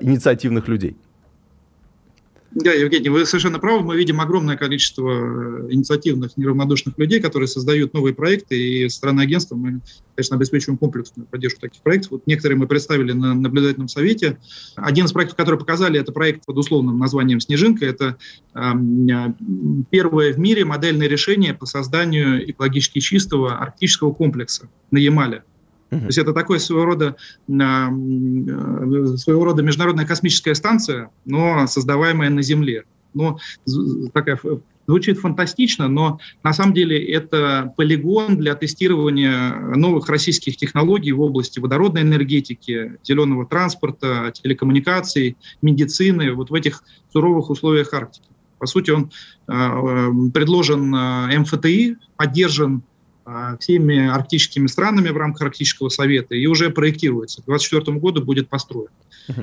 инициативных 0.00 0.68
людей? 0.68 0.96
Да, 2.54 2.72
Евгений, 2.72 3.08
вы 3.08 3.26
совершенно 3.26 3.58
правы. 3.58 3.82
Мы 3.82 3.96
видим 3.96 4.20
огромное 4.20 4.56
количество 4.56 5.10
э, 5.10 5.72
инициативных, 5.72 6.36
неравнодушных 6.36 6.96
людей, 6.98 7.20
которые 7.20 7.48
создают 7.48 7.92
новые 7.94 8.14
проекты, 8.14 8.56
и 8.56 8.88
страны 8.88 9.22
агентства 9.22 9.56
мы, 9.56 9.80
конечно, 10.14 10.36
обеспечиваем 10.36 10.78
комплексную 10.78 11.26
поддержку 11.26 11.62
таких 11.62 11.82
проектов. 11.82 12.12
Вот 12.12 12.26
некоторые 12.28 12.56
мы 12.56 12.68
представили 12.68 13.10
на 13.10 13.34
наблюдательном 13.34 13.88
совете. 13.88 14.38
Один 14.76 15.06
из 15.06 15.12
проектов, 15.12 15.36
который 15.36 15.58
показали, 15.58 15.98
это 15.98 16.12
проект 16.12 16.46
под 16.46 16.56
условным 16.56 16.96
названием 16.96 17.40
«Снежинка». 17.40 17.86
Это 17.86 18.18
э, 18.54 18.60
первое 19.90 20.32
в 20.32 20.38
мире 20.38 20.64
модельное 20.64 21.08
решение 21.08 21.54
по 21.54 21.66
созданию 21.66 22.48
экологически 22.48 23.00
чистого 23.00 23.58
арктического 23.58 24.12
комплекса 24.12 24.68
на 24.92 24.98
Ямале. 24.98 25.42
То 26.00 26.06
есть 26.06 26.18
это 26.18 26.32
такой 26.32 26.60
своего 26.60 26.84
рода, 26.84 27.16
а, 27.48 27.88
э, 27.88 29.16
своего 29.16 29.44
рода 29.44 29.62
международная 29.62 30.06
космическая 30.06 30.54
станция, 30.54 31.10
но 31.24 31.66
создаваемая 31.66 32.30
на 32.30 32.42
Земле. 32.42 32.84
Но 33.14 33.38
такая 34.12 34.38
звучит 34.86 35.18
фантастично, 35.18 35.88
но 35.88 36.18
на 36.42 36.52
самом 36.52 36.74
деле 36.74 37.02
это 37.02 37.72
полигон 37.76 38.36
для 38.36 38.54
тестирования 38.54 39.54
новых 39.76 40.08
российских 40.08 40.56
технологий 40.56 41.12
в 41.12 41.20
области 41.20 41.58
водородной 41.58 42.02
энергетики, 42.02 42.98
зеленого 43.02 43.46
транспорта, 43.46 44.32
телекоммуникаций, 44.34 45.36
медицины, 45.62 46.32
вот 46.32 46.50
в 46.50 46.54
этих 46.54 46.82
суровых 47.12 47.50
условиях 47.50 47.94
Арктики. 47.94 48.28
По 48.58 48.66
сути, 48.66 48.90
он 48.90 49.10
э, 49.48 49.52
э, 49.52 50.10
предложен 50.32 50.90
МФТИ, 50.90 51.96
поддержан 52.16 52.76
а, 52.76 52.93
всеми 53.58 54.06
арктическими 54.06 54.66
странами 54.66 55.08
в 55.08 55.16
рамках 55.16 55.42
Арктического 55.42 55.88
совета 55.88 56.34
и 56.34 56.46
уже 56.46 56.70
проектируется. 56.70 57.40
К 57.42 57.46
2024 57.46 57.98
году 57.98 58.22
будет 58.22 58.48
построен. 58.48 58.90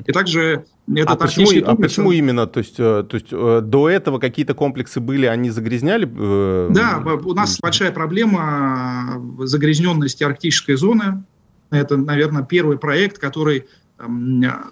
И 0.06 0.12
также 0.12 0.64
этот 0.88 1.10
а 1.10 1.16
почему, 1.16 1.46
комплекс... 1.46 1.68
А 1.68 1.74
почему 1.74 2.12
именно? 2.12 2.46
То 2.46 2.58
есть, 2.58 2.78
э, 2.78 3.04
то 3.08 3.14
есть 3.14 3.28
э, 3.32 3.60
до 3.62 3.88
этого 3.88 4.18
какие-то 4.18 4.54
комплексы 4.54 5.00
были, 5.00 5.26
они 5.26 5.50
загрязняли? 5.50 6.08
Э, 6.16 6.68
да, 6.72 7.02
у 7.04 7.34
нас 7.34 7.58
большая 7.60 7.92
проблема 7.92 9.20
загрязненности 9.40 10.22
арктической 10.22 10.76
зоны. 10.76 11.24
Это, 11.70 11.96
наверное, 11.96 12.44
первый 12.44 12.78
проект, 12.78 13.18
который 13.18 13.66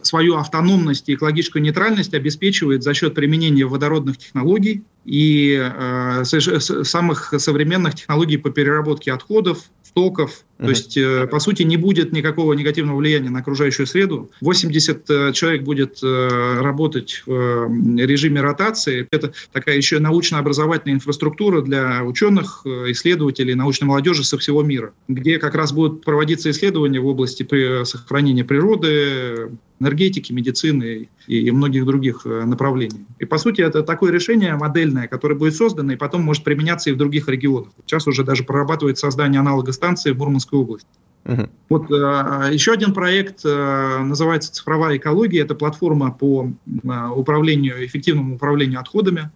свою 0.02 0.36
автономность 0.36 1.08
и 1.08 1.14
экологическую 1.14 1.62
нейтральность 1.62 2.14
обеспечивает 2.14 2.82
за 2.82 2.94
счет 2.94 3.14
применения 3.14 3.64
водородных 3.64 4.18
технологий 4.18 4.82
и 5.10 5.58
э, 5.60 6.22
самых 6.24 7.34
современных 7.38 7.96
технологий 7.96 8.36
по 8.36 8.50
переработке 8.50 9.12
отходов, 9.12 9.64
стоков, 9.82 10.44
то 10.60 10.68
есть, 10.68 10.96
э, 10.96 11.26
по 11.26 11.40
сути, 11.40 11.62
не 11.62 11.76
будет 11.78 12.12
никакого 12.12 12.52
негативного 12.52 12.98
влияния 12.98 13.30
на 13.30 13.38
окружающую 13.38 13.86
среду. 13.86 14.30
80 14.42 15.10
э, 15.10 15.32
человек 15.32 15.62
будет 15.62 16.00
э, 16.02 16.60
работать 16.60 17.22
в 17.24 17.68
режиме 17.96 18.42
ротации. 18.42 19.06
Это 19.10 19.32
такая 19.52 19.76
еще 19.76 19.98
научно-образовательная 20.00 20.96
инфраструктура 20.96 21.62
для 21.62 22.04
ученых, 22.04 22.62
исследователей, 22.66 23.54
научной 23.54 23.86
молодежи 23.86 24.22
со 24.24 24.36
всего 24.36 24.62
мира, 24.62 24.92
где 25.08 25.38
как 25.38 25.54
раз 25.54 25.72
будут 25.72 26.04
проводиться 26.04 26.50
исследования 26.50 27.00
в 27.00 27.06
области 27.06 27.46
сохранения 27.84 28.44
природы, 28.44 29.50
энергетики, 29.80 30.32
медицины 30.32 31.08
и 31.26 31.50
многих 31.50 31.86
других 31.86 32.26
направлений. 32.26 33.06
И, 33.18 33.24
по 33.24 33.38
сути, 33.38 33.62
это 33.62 33.82
такое 33.82 34.12
решение 34.12 34.54
модельное, 34.56 35.08
которое 35.08 35.36
будет 35.36 35.54
создано 35.54 35.92
и 35.92 35.96
потом 35.96 36.22
может 36.22 36.44
применяться 36.44 36.90
и 36.90 36.92
в 36.92 36.98
других 36.98 37.28
регионах. 37.28 37.70
Сейчас 37.86 38.06
уже 38.06 38.24
даже 38.24 38.44
прорабатывает 38.44 38.98
создание 38.98 39.40
аналога 39.40 39.72
станции 39.72 40.12
в 40.12 40.18
Мурманском 40.18 40.49
Московской 40.50 40.58
области. 40.58 40.88
Uh-huh. 41.24 41.50
Вот 41.68 41.90
э, 41.90 42.52
еще 42.52 42.72
один 42.72 42.94
проект 42.94 43.44
э, 43.44 43.98
называется 43.98 44.52
«Цифровая 44.52 44.96
экология». 44.96 45.40
Это 45.40 45.54
платформа 45.54 46.10
по 46.10 46.50
э, 46.66 47.08
управлению, 47.14 47.84
эффективному 47.84 48.36
управлению 48.36 48.80
отходами. 48.80 49.30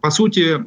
По 0.00 0.10
сути, 0.10 0.64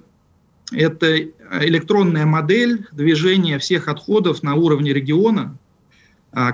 это 0.72 1.20
электронная 1.62 2.26
модель 2.26 2.88
движения 2.92 3.60
всех 3.60 3.88
отходов 3.88 4.44
на 4.44 4.56
уровне 4.56 4.94
региона 4.94 5.58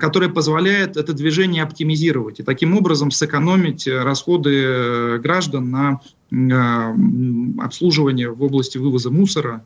которая 0.02 0.30
позволяет 0.30 0.98
это 0.98 1.14
движение 1.14 1.64
оптимизировать 1.64 2.42
и 2.42 2.44
таким 2.44 2.76
образом 2.76 3.12
сэкономить 3.12 3.88
расходы 3.88 5.20
граждан 5.20 5.72
на 5.72 6.02
обслуживание 7.64 8.30
в 8.30 8.44
области 8.44 8.78
вывоза 8.78 9.10
мусора, 9.10 9.64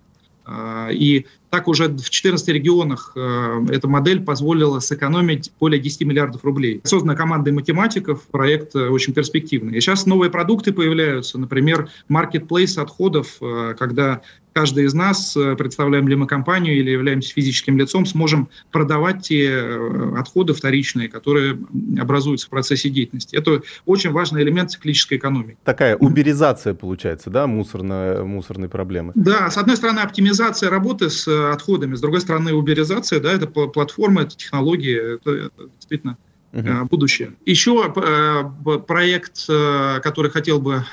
и 0.92 1.26
так 1.54 1.68
уже 1.68 1.88
в 1.88 2.10
14 2.10 2.48
регионах 2.48 3.12
э, 3.16 3.66
эта 3.70 3.88
модель 3.88 4.24
позволила 4.24 4.80
сэкономить 4.80 5.52
более 5.60 5.80
10 5.80 6.02
миллиардов 6.02 6.44
рублей. 6.44 6.82
Создана 6.84 7.14
командой 7.14 7.54
математиков, 7.54 8.24
проект 8.32 8.76
э, 8.76 8.90
очень 8.90 9.14
перспективный. 9.14 9.78
И 9.78 9.80
сейчас 9.80 10.08
новые 10.08 10.32
продукты 10.32 10.74
появляются, 10.74 11.38
например, 11.38 11.90
маркетплейс 12.08 12.80
отходов, 12.80 13.38
э, 13.40 13.76
когда 13.78 14.22
каждый 14.54 14.86
из 14.86 14.94
нас, 14.94 15.38
представляем 15.58 16.08
ли 16.08 16.16
мы 16.16 16.28
компанию 16.28 16.78
или 16.78 16.92
являемся 16.92 17.34
физическим 17.34 17.78
лицом, 17.78 18.06
сможем 18.06 18.50
продавать 18.72 19.24
те 19.24 19.80
отходы 20.16 20.54
вторичные, 20.54 21.10
которые 21.10 21.58
образуются 22.00 22.48
в 22.48 22.50
процессе 22.50 22.90
деятельности. 22.90 23.36
Это 23.36 23.62
очень 23.86 24.12
важный 24.12 24.44
элемент 24.44 24.72
циклической 24.72 25.18
экономики. 25.18 25.58
Такая 25.64 25.96
уберизация 25.98 26.74
получается, 26.74 27.30
да, 27.30 27.48
мусорной, 27.48 28.24
мусорной 28.24 28.70
проблемы? 28.70 29.12
Да, 29.16 29.50
с 29.50 29.58
одной 29.58 29.76
стороны, 29.76 30.00
оптимизация 30.00 30.70
работы 30.70 31.10
с 31.10 31.28
отходами. 31.28 31.96
С 31.96 32.02
другой 32.02 32.22
стороны, 32.22 32.54
уберизация, 32.54 33.20
да, 33.20 33.34
это 33.34 33.48
платформа, 33.48 34.22
это 34.22 34.38
технологии, 34.38 35.16
это, 35.16 35.32
это 35.32 35.70
действительно 35.76 36.18
uh 36.54 36.88
будущее. 36.90 37.34
Еще 37.46 37.94
э, 37.96 38.80
проект, 38.88 39.46
э, 39.50 40.00
который 40.04 40.32
хотел 40.32 40.60
бы 40.60 40.86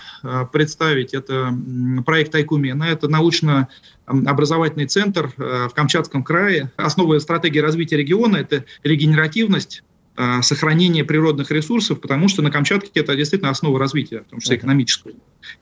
представить, 0.53 1.15
это 1.15 1.55
проект 2.05 2.35
Айкумена. 2.35 2.85
Это 2.85 3.09
научно-образовательный 3.09 4.87
центр 4.87 5.33
в 5.37 5.71
Камчатском 5.75 6.23
крае. 6.23 6.71
Основа 6.77 7.19
стратегии 7.19 7.59
развития 7.59 7.97
региона– 7.97 8.37
это 8.39 8.65
регенеративность, 8.85 9.83
Э, 10.23 10.43
сохранения 10.43 11.03
природных 11.03 11.51
ресурсов, 11.51 11.99
потому 11.99 12.29
что 12.29 12.43
на 12.43 12.51
Камчатке 12.51 13.01
это 13.01 13.17
действительно 13.17 13.51
основа 13.51 13.79
развития, 13.79 14.19
в 14.27 14.31
том 14.31 14.41
числе 14.41 14.59
экономического. 14.59 15.15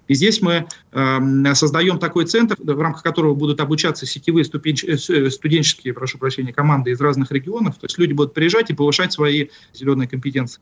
И 0.09 0.15
здесь 0.15 0.43
мы 0.43 0.67
э, 0.91 1.55
создаем 1.55 2.01
такой 2.01 2.25
центр, 2.25 2.57
в 2.59 2.81
рамках 2.81 3.05
которого 3.05 3.35
будут 3.35 3.61
обучаться 3.61 4.05
сетевые 4.05 4.45
ступенч... 4.45 4.83
Э, 4.83 4.97
э, 4.97 5.31
студенческие, 5.31 5.95
прошу 5.95 6.19
прощения, 6.19 6.53
команды 6.53 6.91
из 6.91 7.01
разных 7.01 7.31
регионов. 7.31 7.77
То 7.77 7.85
есть 7.85 7.99
люди 7.99 8.15
будут 8.15 8.35
приезжать 8.35 8.71
и 8.71 8.75
повышать 8.75 9.13
свои 9.13 9.47
зеленые 9.73 10.09
компетенции. 10.09 10.61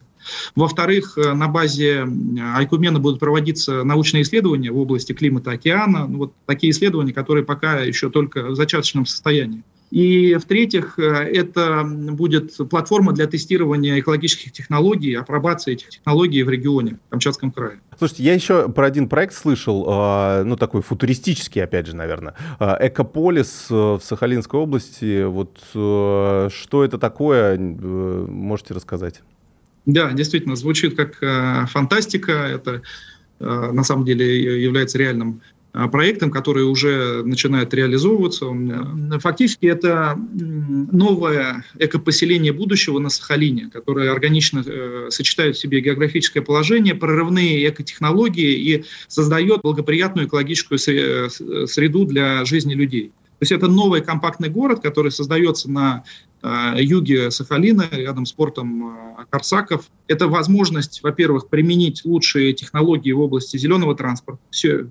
Во-вторых, 0.54 1.16
на 1.16 1.48
базе 1.48 2.06
Айкумена 2.54 2.98
будут 2.98 3.18
проводиться 3.18 3.82
научные 3.82 4.24
исследования 4.24 4.72
в 4.72 4.76
области 4.76 5.14
климата 5.14 5.52
океана. 5.52 6.06
Ну, 6.06 6.18
вот 6.18 6.34
такие 6.44 6.70
исследования, 6.70 7.14
которые 7.14 7.46
пока 7.46 7.80
еще 7.80 8.10
только 8.10 8.50
в 8.50 8.56
зачаточном 8.56 9.06
состоянии. 9.06 9.62
И 9.90 10.34
в-третьих, 10.34 10.98
э, 10.98 11.02
это 11.02 11.84
будет 11.84 12.56
платформа 12.68 13.12
для 13.12 13.26
тестирования 13.26 14.00
экологических 14.00 14.52
технологий, 14.52 15.14
апробации 15.14 15.74
этих 15.74 15.90
технологий 15.90 16.42
в 16.42 16.50
регионе, 16.50 16.98
в 17.06 17.10
Камчатском 17.10 17.52
крае. 17.52 17.78
Слушайте, 17.96 18.24
я 18.24 18.34
еще 18.34 18.68
про 18.68 18.86
один 18.86 19.08
проект 19.08 19.34
слышал, 19.34 19.86
э, 19.88 20.42
ну 20.42 20.56
такой 20.56 20.82
футуристический, 20.82 21.62
опять 21.62 21.86
же, 21.86 21.94
наверное. 21.94 22.34
Э, 22.58 22.76
Экополис 22.80 23.66
в 23.70 24.00
Сахалинской 24.02 24.58
области. 24.58 25.24
Вот 25.24 25.58
что 25.72 26.84
это 26.84 26.98
такое, 26.98 27.58
можете 27.58 28.74
рассказать? 28.74 29.22
Да, 29.84 30.12
действительно, 30.12 30.56
звучит 30.56 30.96
как 30.96 31.68
фантастика. 31.70 32.32
Это 32.32 32.82
на 33.38 33.84
самом 33.84 34.04
деле 34.04 34.62
является 34.62 34.98
реальным 34.98 35.42
а, 35.42 35.55
проектам, 35.90 36.30
которые 36.30 36.66
уже 36.66 37.22
начинают 37.24 37.74
реализовываться. 37.74 38.46
Фактически 39.20 39.66
это 39.66 40.18
новое 40.92 41.64
экопоселение 41.78 42.52
будущего 42.52 42.98
на 42.98 43.10
Сахалине, 43.10 43.70
которое 43.72 44.10
органично 44.10 44.64
э, 44.66 45.08
сочетает 45.10 45.56
в 45.56 45.60
себе 45.60 45.80
географическое 45.80 46.42
положение, 46.42 46.94
прорывные 46.94 47.68
экотехнологии 47.68 48.52
и 48.52 48.84
создает 49.08 49.60
благоприятную 49.62 50.28
экологическую 50.28 50.78
э, 50.78 51.66
среду 51.66 52.06
для 52.06 52.44
жизни 52.44 52.74
людей. 52.74 53.12
То 53.38 53.42
есть 53.42 53.52
это 53.52 53.68
новый 53.68 54.00
компактный 54.00 54.48
город, 54.48 54.80
который 54.80 55.10
создается 55.10 55.70
на 55.70 56.04
э, 56.42 56.76
юге 56.80 57.30
Сахалина, 57.30 57.86
рядом 57.92 58.24
с 58.24 58.32
портом 58.32 58.88
э, 58.88 59.24
Корсаков. 59.28 59.90
Это 60.08 60.26
возможность, 60.26 61.02
во-первых, 61.02 61.48
применить 61.48 62.02
лучшие 62.06 62.54
технологии 62.54 63.12
в 63.12 63.20
области 63.20 63.58
зеленого 63.58 63.94
транспорта. 63.94 64.40
Все, 64.50 64.86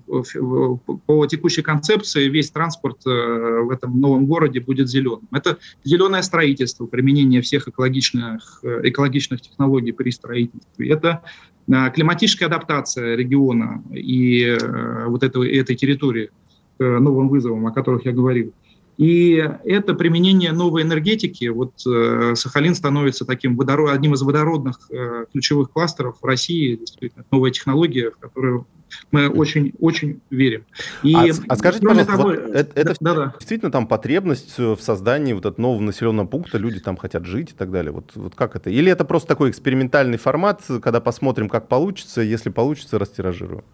по 1.06 1.26
текущей 1.26 1.62
концепции 1.62 2.28
весь 2.28 2.52
транспорт 2.52 2.98
э, 3.04 3.10
в 3.10 3.70
этом 3.70 4.00
новом 4.00 4.26
городе 4.26 4.60
будет 4.60 4.88
зеленым. 4.88 5.26
Это 5.32 5.58
зеленое 5.82 6.22
строительство, 6.22 6.86
применение 6.86 7.42
всех 7.42 7.66
экологичных, 7.66 8.60
э, 8.62 8.82
экологичных 8.84 9.40
технологий 9.40 9.90
при 9.90 10.10
строительстве. 10.10 10.90
Это 10.90 11.22
э, 11.66 11.90
климатическая 11.92 12.48
адаптация 12.48 13.16
региона 13.16 13.82
и 13.92 14.44
э, 14.44 15.06
вот 15.08 15.24
этого, 15.24 15.44
этой 15.44 15.74
территории– 15.74 16.30
Э, 16.78 16.98
новым 16.98 17.30
вызовам, 17.30 17.66
о 17.66 17.72
которых 17.72 18.04
я 18.04 18.12
говорил. 18.12 18.52
И 18.98 19.42
это 19.64 19.94
применение 19.94 20.52
новой 20.52 20.82
энергетики. 20.82 21.48
Вот 21.48 21.72
э, 21.86 22.34
Сахалин 22.34 22.74
становится 22.74 23.24
таким 23.24 23.56
водород, 23.56 23.92
одним 23.92 24.12
из 24.12 24.20
водородных 24.20 24.78
э, 24.90 25.24
ключевых 25.32 25.70
кластеров 25.70 26.18
в 26.20 26.24
России. 26.26 26.76
Действительно, 26.76 27.24
новая 27.30 27.50
технология, 27.50 28.10
в 28.10 28.18
которую 28.18 28.66
мы 29.10 29.30
очень-очень 29.30 30.20
верим. 30.28 30.64
И, 31.02 31.14
а, 31.14 31.24
а 31.48 31.56
скажите, 31.56 31.86
пожалуйста, 31.86 32.12
того, 32.12 32.28
вот 32.28 32.34
это, 32.34 32.78
это 32.78 32.94
да, 33.00 33.14
да. 33.14 33.34
действительно 33.38 33.72
там 33.72 33.86
потребность 33.86 34.58
в 34.58 34.78
создании 34.78 35.32
вот 35.32 35.46
этого 35.46 35.62
нового 35.62 35.80
населенного 35.80 36.26
пункта, 36.26 36.58
люди 36.58 36.80
там 36.80 36.98
хотят 36.98 37.24
жить 37.24 37.52
и 37.52 37.54
так 37.54 37.70
далее. 37.70 37.92
Вот, 37.92 38.12
вот 38.14 38.34
как 38.34 38.54
это? 38.54 38.68
Или 38.68 38.92
это 38.92 39.06
просто 39.06 39.28
такой 39.28 39.48
экспериментальный 39.48 40.18
формат, 40.18 40.62
когда 40.82 41.00
посмотрим, 41.00 41.48
как 41.48 41.68
получится, 41.68 42.20
если 42.20 42.50
получится, 42.50 42.98
растиражируем? 42.98 43.64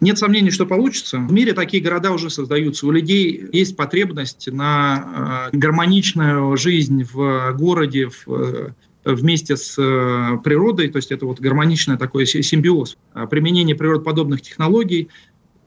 Нет 0.00 0.18
сомнений, 0.18 0.50
что 0.50 0.66
получится. 0.66 1.18
В 1.18 1.32
мире 1.32 1.52
такие 1.52 1.82
города 1.82 2.12
уже 2.12 2.30
создаются. 2.30 2.86
У 2.86 2.90
людей 2.90 3.46
есть 3.52 3.76
потребность 3.76 4.48
на 4.50 5.50
э, 5.52 5.56
гармоничную 5.56 6.56
жизнь 6.56 7.04
в 7.04 7.52
городе, 7.52 8.08
в, 8.08 8.28
э, 8.28 8.72
вместе 9.04 9.56
с 9.56 9.76
э, 9.78 10.38
природой, 10.42 10.88
то 10.88 10.96
есть 10.96 11.12
это 11.12 11.26
вот 11.26 11.40
гармоничный 11.40 11.96
такой 11.96 12.26
симбиоз. 12.26 12.96
А 13.12 13.26
применение 13.26 13.76
природоподобных 13.76 14.42
технологий 14.42 15.08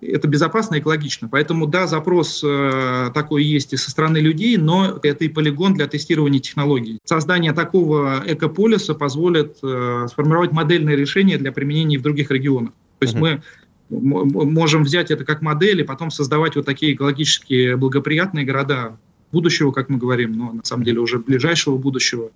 это 0.02 0.30
безопасно 0.30 0.76
и 0.76 0.80
экологично. 0.80 1.28
Поэтому, 1.28 1.67
да, 1.67 1.86
запрос 1.86 2.39
такой 2.39 3.43
есть 3.43 3.74
и 3.74 3.76
со 3.76 3.91
стороны 3.91 4.19
людей, 4.19 4.56
но 4.56 4.98
это 5.04 5.26
и 5.26 5.28
полигон 5.28 5.74
для 5.74 5.88
тестирования 5.88 6.39
технологий. 6.39 7.00
Создание 7.04 7.52
такого 7.52 8.24
экополиса 8.26 8.95
позволит 8.95 9.58
сформировать 9.58 10.54
модельное 10.54 10.95
решение 10.95 11.38
для 11.38 11.52
применения 11.52 11.98
в 11.98 12.02
других 12.02 12.32
регионах. 12.32 12.72
То 13.00 13.06
есть 13.06 13.15
uh-huh. 13.15 13.19
мы 13.19 13.41
можем 13.89 14.84
взять 14.84 15.12
это 15.12 15.25
как 15.25 15.41
модель 15.41 15.82
и 15.82 15.84
потом 15.84 16.12
создавать 16.12 16.56
вот 16.56 16.65
такие 16.65 16.93
экологически 16.93 17.75
благоприятные 17.75 18.45
города 18.45 18.97
будущего, 19.32 19.71
как 19.71 19.89
мы 19.89 19.97
говорим, 19.97 20.34
но 20.34 20.54
на 20.54 20.63
самом 20.63 20.84
деле 20.84 20.99
уже 20.99 21.19
ближайшего 21.19 21.78
будущего 21.78 22.32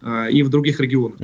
э, 0.00 0.30
и 0.30 0.42
в 0.42 0.48
других 0.48 0.80
регионах. 0.80 1.18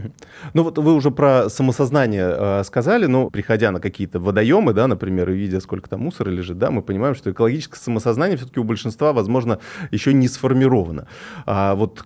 Ну 0.53 0.63
вот 0.63 0.79
вы 0.79 0.95
уже 0.95 1.11
про 1.11 1.49
самосознание 1.49 2.35
э, 2.37 2.65
сказали, 2.65 3.07
но 3.07 3.31
приходя 3.31 3.71
на 3.71 3.81
какие-то 3.81 4.21
водоемы, 4.21 4.73
да, 4.73 4.87
например, 4.87 5.31
и 5.31 5.35
видя, 5.35 5.61
сколько 5.61 5.89
там 5.89 6.01
мусора 6.01 6.31
лежит, 6.31 6.59
да, 6.59 6.71
мы 6.71 6.83
понимаем, 6.83 7.15
что 7.15 7.31
экологическое 7.31 7.79
самосознание 7.79 8.37
все-таки 8.37 8.61
у 8.61 8.65
большинства, 8.65 9.13
возможно, 9.13 9.61
еще 9.91 10.13
не 10.13 10.29
сформировано. 10.29 11.07
А 11.47 11.75
вот 11.75 12.05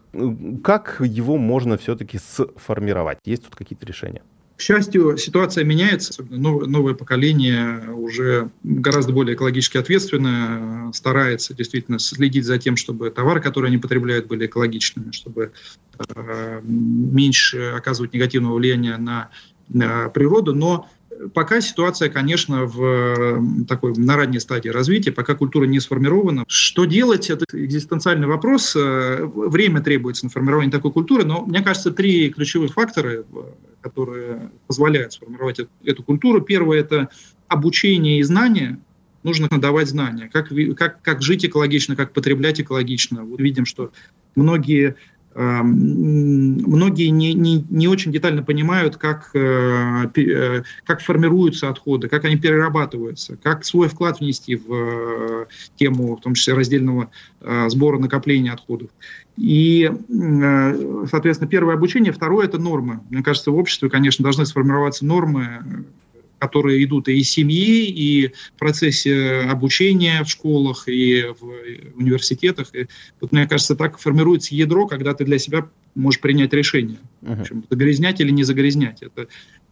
как 0.63 1.01
его 1.01 1.37
можно 1.39 1.77
все-таки 1.77 2.19
сформировать? 2.19 3.19
Есть 3.25 3.45
тут 3.45 3.57
какие-то 3.57 3.85
решения? 3.87 4.23
К 4.59 4.61
счастью, 4.61 5.17
ситуация 5.17 5.63
меняется. 5.63 6.25
Новое 6.29 6.95
поколение 6.95 7.93
уже 7.93 8.51
гораздо 8.65 9.13
более 9.13 9.37
экологически 9.37 9.77
ответственное, 9.77 10.91
старается 10.93 11.55
действительно 11.55 12.01
следить 12.01 12.45
за 12.45 12.59
тем, 12.59 12.77
чтобы 12.77 13.11
товары, 13.11 13.41
которые 13.41 13.69
они 13.69 13.79
потребляют, 13.79 14.27
были 14.27 14.47
экологичными, 14.47 15.13
чтобы 15.13 15.53
э, 15.97 16.61
меньше 16.65 17.73
оказывать 17.77 18.13
негативного 18.13 18.57
влияния 18.57 18.97
на, 18.97 19.31
на 19.69 20.09
природу. 20.09 20.57
Но 20.57 20.91
пока 21.35 21.61
ситуация, 21.61 22.09
конечно, 22.09 22.65
в 22.65 23.65
такой 23.67 23.95
на 23.97 24.17
ранней 24.17 24.41
стадии 24.41 24.69
развития, 24.69 25.13
пока 25.13 25.35
культура 25.35 25.65
не 25.65 25.81
сформирована. 25.81 26.45
Что 26.49 26.85
делать? 26.85 27.31
Это 27.31 27.45
экзистенциальный 27.53 28.27
вопрос. 28.27 28.75
Э, 28.77 29.25
время 29.25 29.81
требуется 29.81 30.27
на 30.27 30.31
формирование 30.31 30.71
такой 30.71 30.93
культуры, 30.93 31.25
но 31.25 31.45
мне 31.45 31.63
кажется, 31.63 31.91
три 31.91 32.31
ключевых 32.31 32.73
фактора 32.73 33.25
которые 33.81 34.51
позволяют 34.67 35.13
сформировать 35.13 35.61
эту, 35.85 36.03
культуру. 36.03 36.41
Первое– 36.41 36.79
это 36.81 37.09
обучение 37.47 38.19
и 38.19 38.23
знания. 38.23 38.81
Нужно 39.23 39.49
давать 39.49 39.89
знания, 39.89 40.31
как, 40.33 40.51
как, 40.77 41.03
как 41.03 41.23
жить 41.23 41.45
экологично, 41.45 41.97
как 41.97 42.13
потреблять 42.13 42.61
экологично. 42.61 43.25
Вот 43.25 43.41
видим, 43.41 43.67
что 43.67 43.93
многие 44.37 44.97
многие 45.41 47.11
не, 47.11 47.33
не, 47.33 47.65
не 47.71 47.87
очень 47.87 48.11
детально 48.11 48.43
понимают, 48.43 48.97
как, 48.97 49.31
как 49.33 51.01
формируются 51.01 51.69
отходы, 51.69 52.09
как 52.09 52.25
они 52.25 52.37
перерабатываются, 52.37 53.37
как 53.41 53.65
свой 53.65 53.89
вклад 53.89 54.19
внести 54.19 54.57
в 54.57 55.47
тему, 55.77 56.17
в 56.17 56.21
том 56.21 56.35
числе 56.35 56.55
раздельного 56.55 57.11
сбора 57.69 57.99
накопления 57.99 58.53
отходов. 58.53 58.91
И, 59.37 59.89
соответственно, 61.09 61.49
первое 61.49 61.75
обучение, 61.75 62.13
второе– 62.13 62.47
это 62.49 62.59
нормы. 62.59 62.99
Мне 63.09 63.23
кажется, 63.23 63.53
в 63.53 63.57
обществе, 63.57 63.89
конечно, 63.89 64.25
должны 64.25 64.45
сформироваться 64.45 65.07
нормы, 65.07 65.85
которые 66.39 66.85
идут 66.85 67.09
и 67.09 67.19
из 67.19 67.31
семьи, 67.31 67.87
и 67.87 68.29
в 68.29 68.59
процессе 68.59 69.41
обучения 69.49 70.23
в 70.25 70.29
школах, 70.29 70.89
и 70.89 71.25
в 71.39 71.97
университетах. 71.97 72.75
И 72.75 72.87
вот, 73.21 73.33
мне 73.33 73.47
кажется, 73.47 73.77
так 73.77 73.99
формируется 73.99 74.55
ядро, 74.55 74.87
когда 74.87 75.15
ты 75.15 75.25
для 75.25 75.39
себя 75.39 75.69
можешь 75.95 76.21
принять 76.21 76.53
решение, 76.53 76.99
uh-huh. 77.23 77.41
общем, 77.41 77.65
загрязнять 77.69 78.21
или 78.21 78.31
не 78.31 78.45
загрязнять. 78.45 79.03
Это 79.03 79.29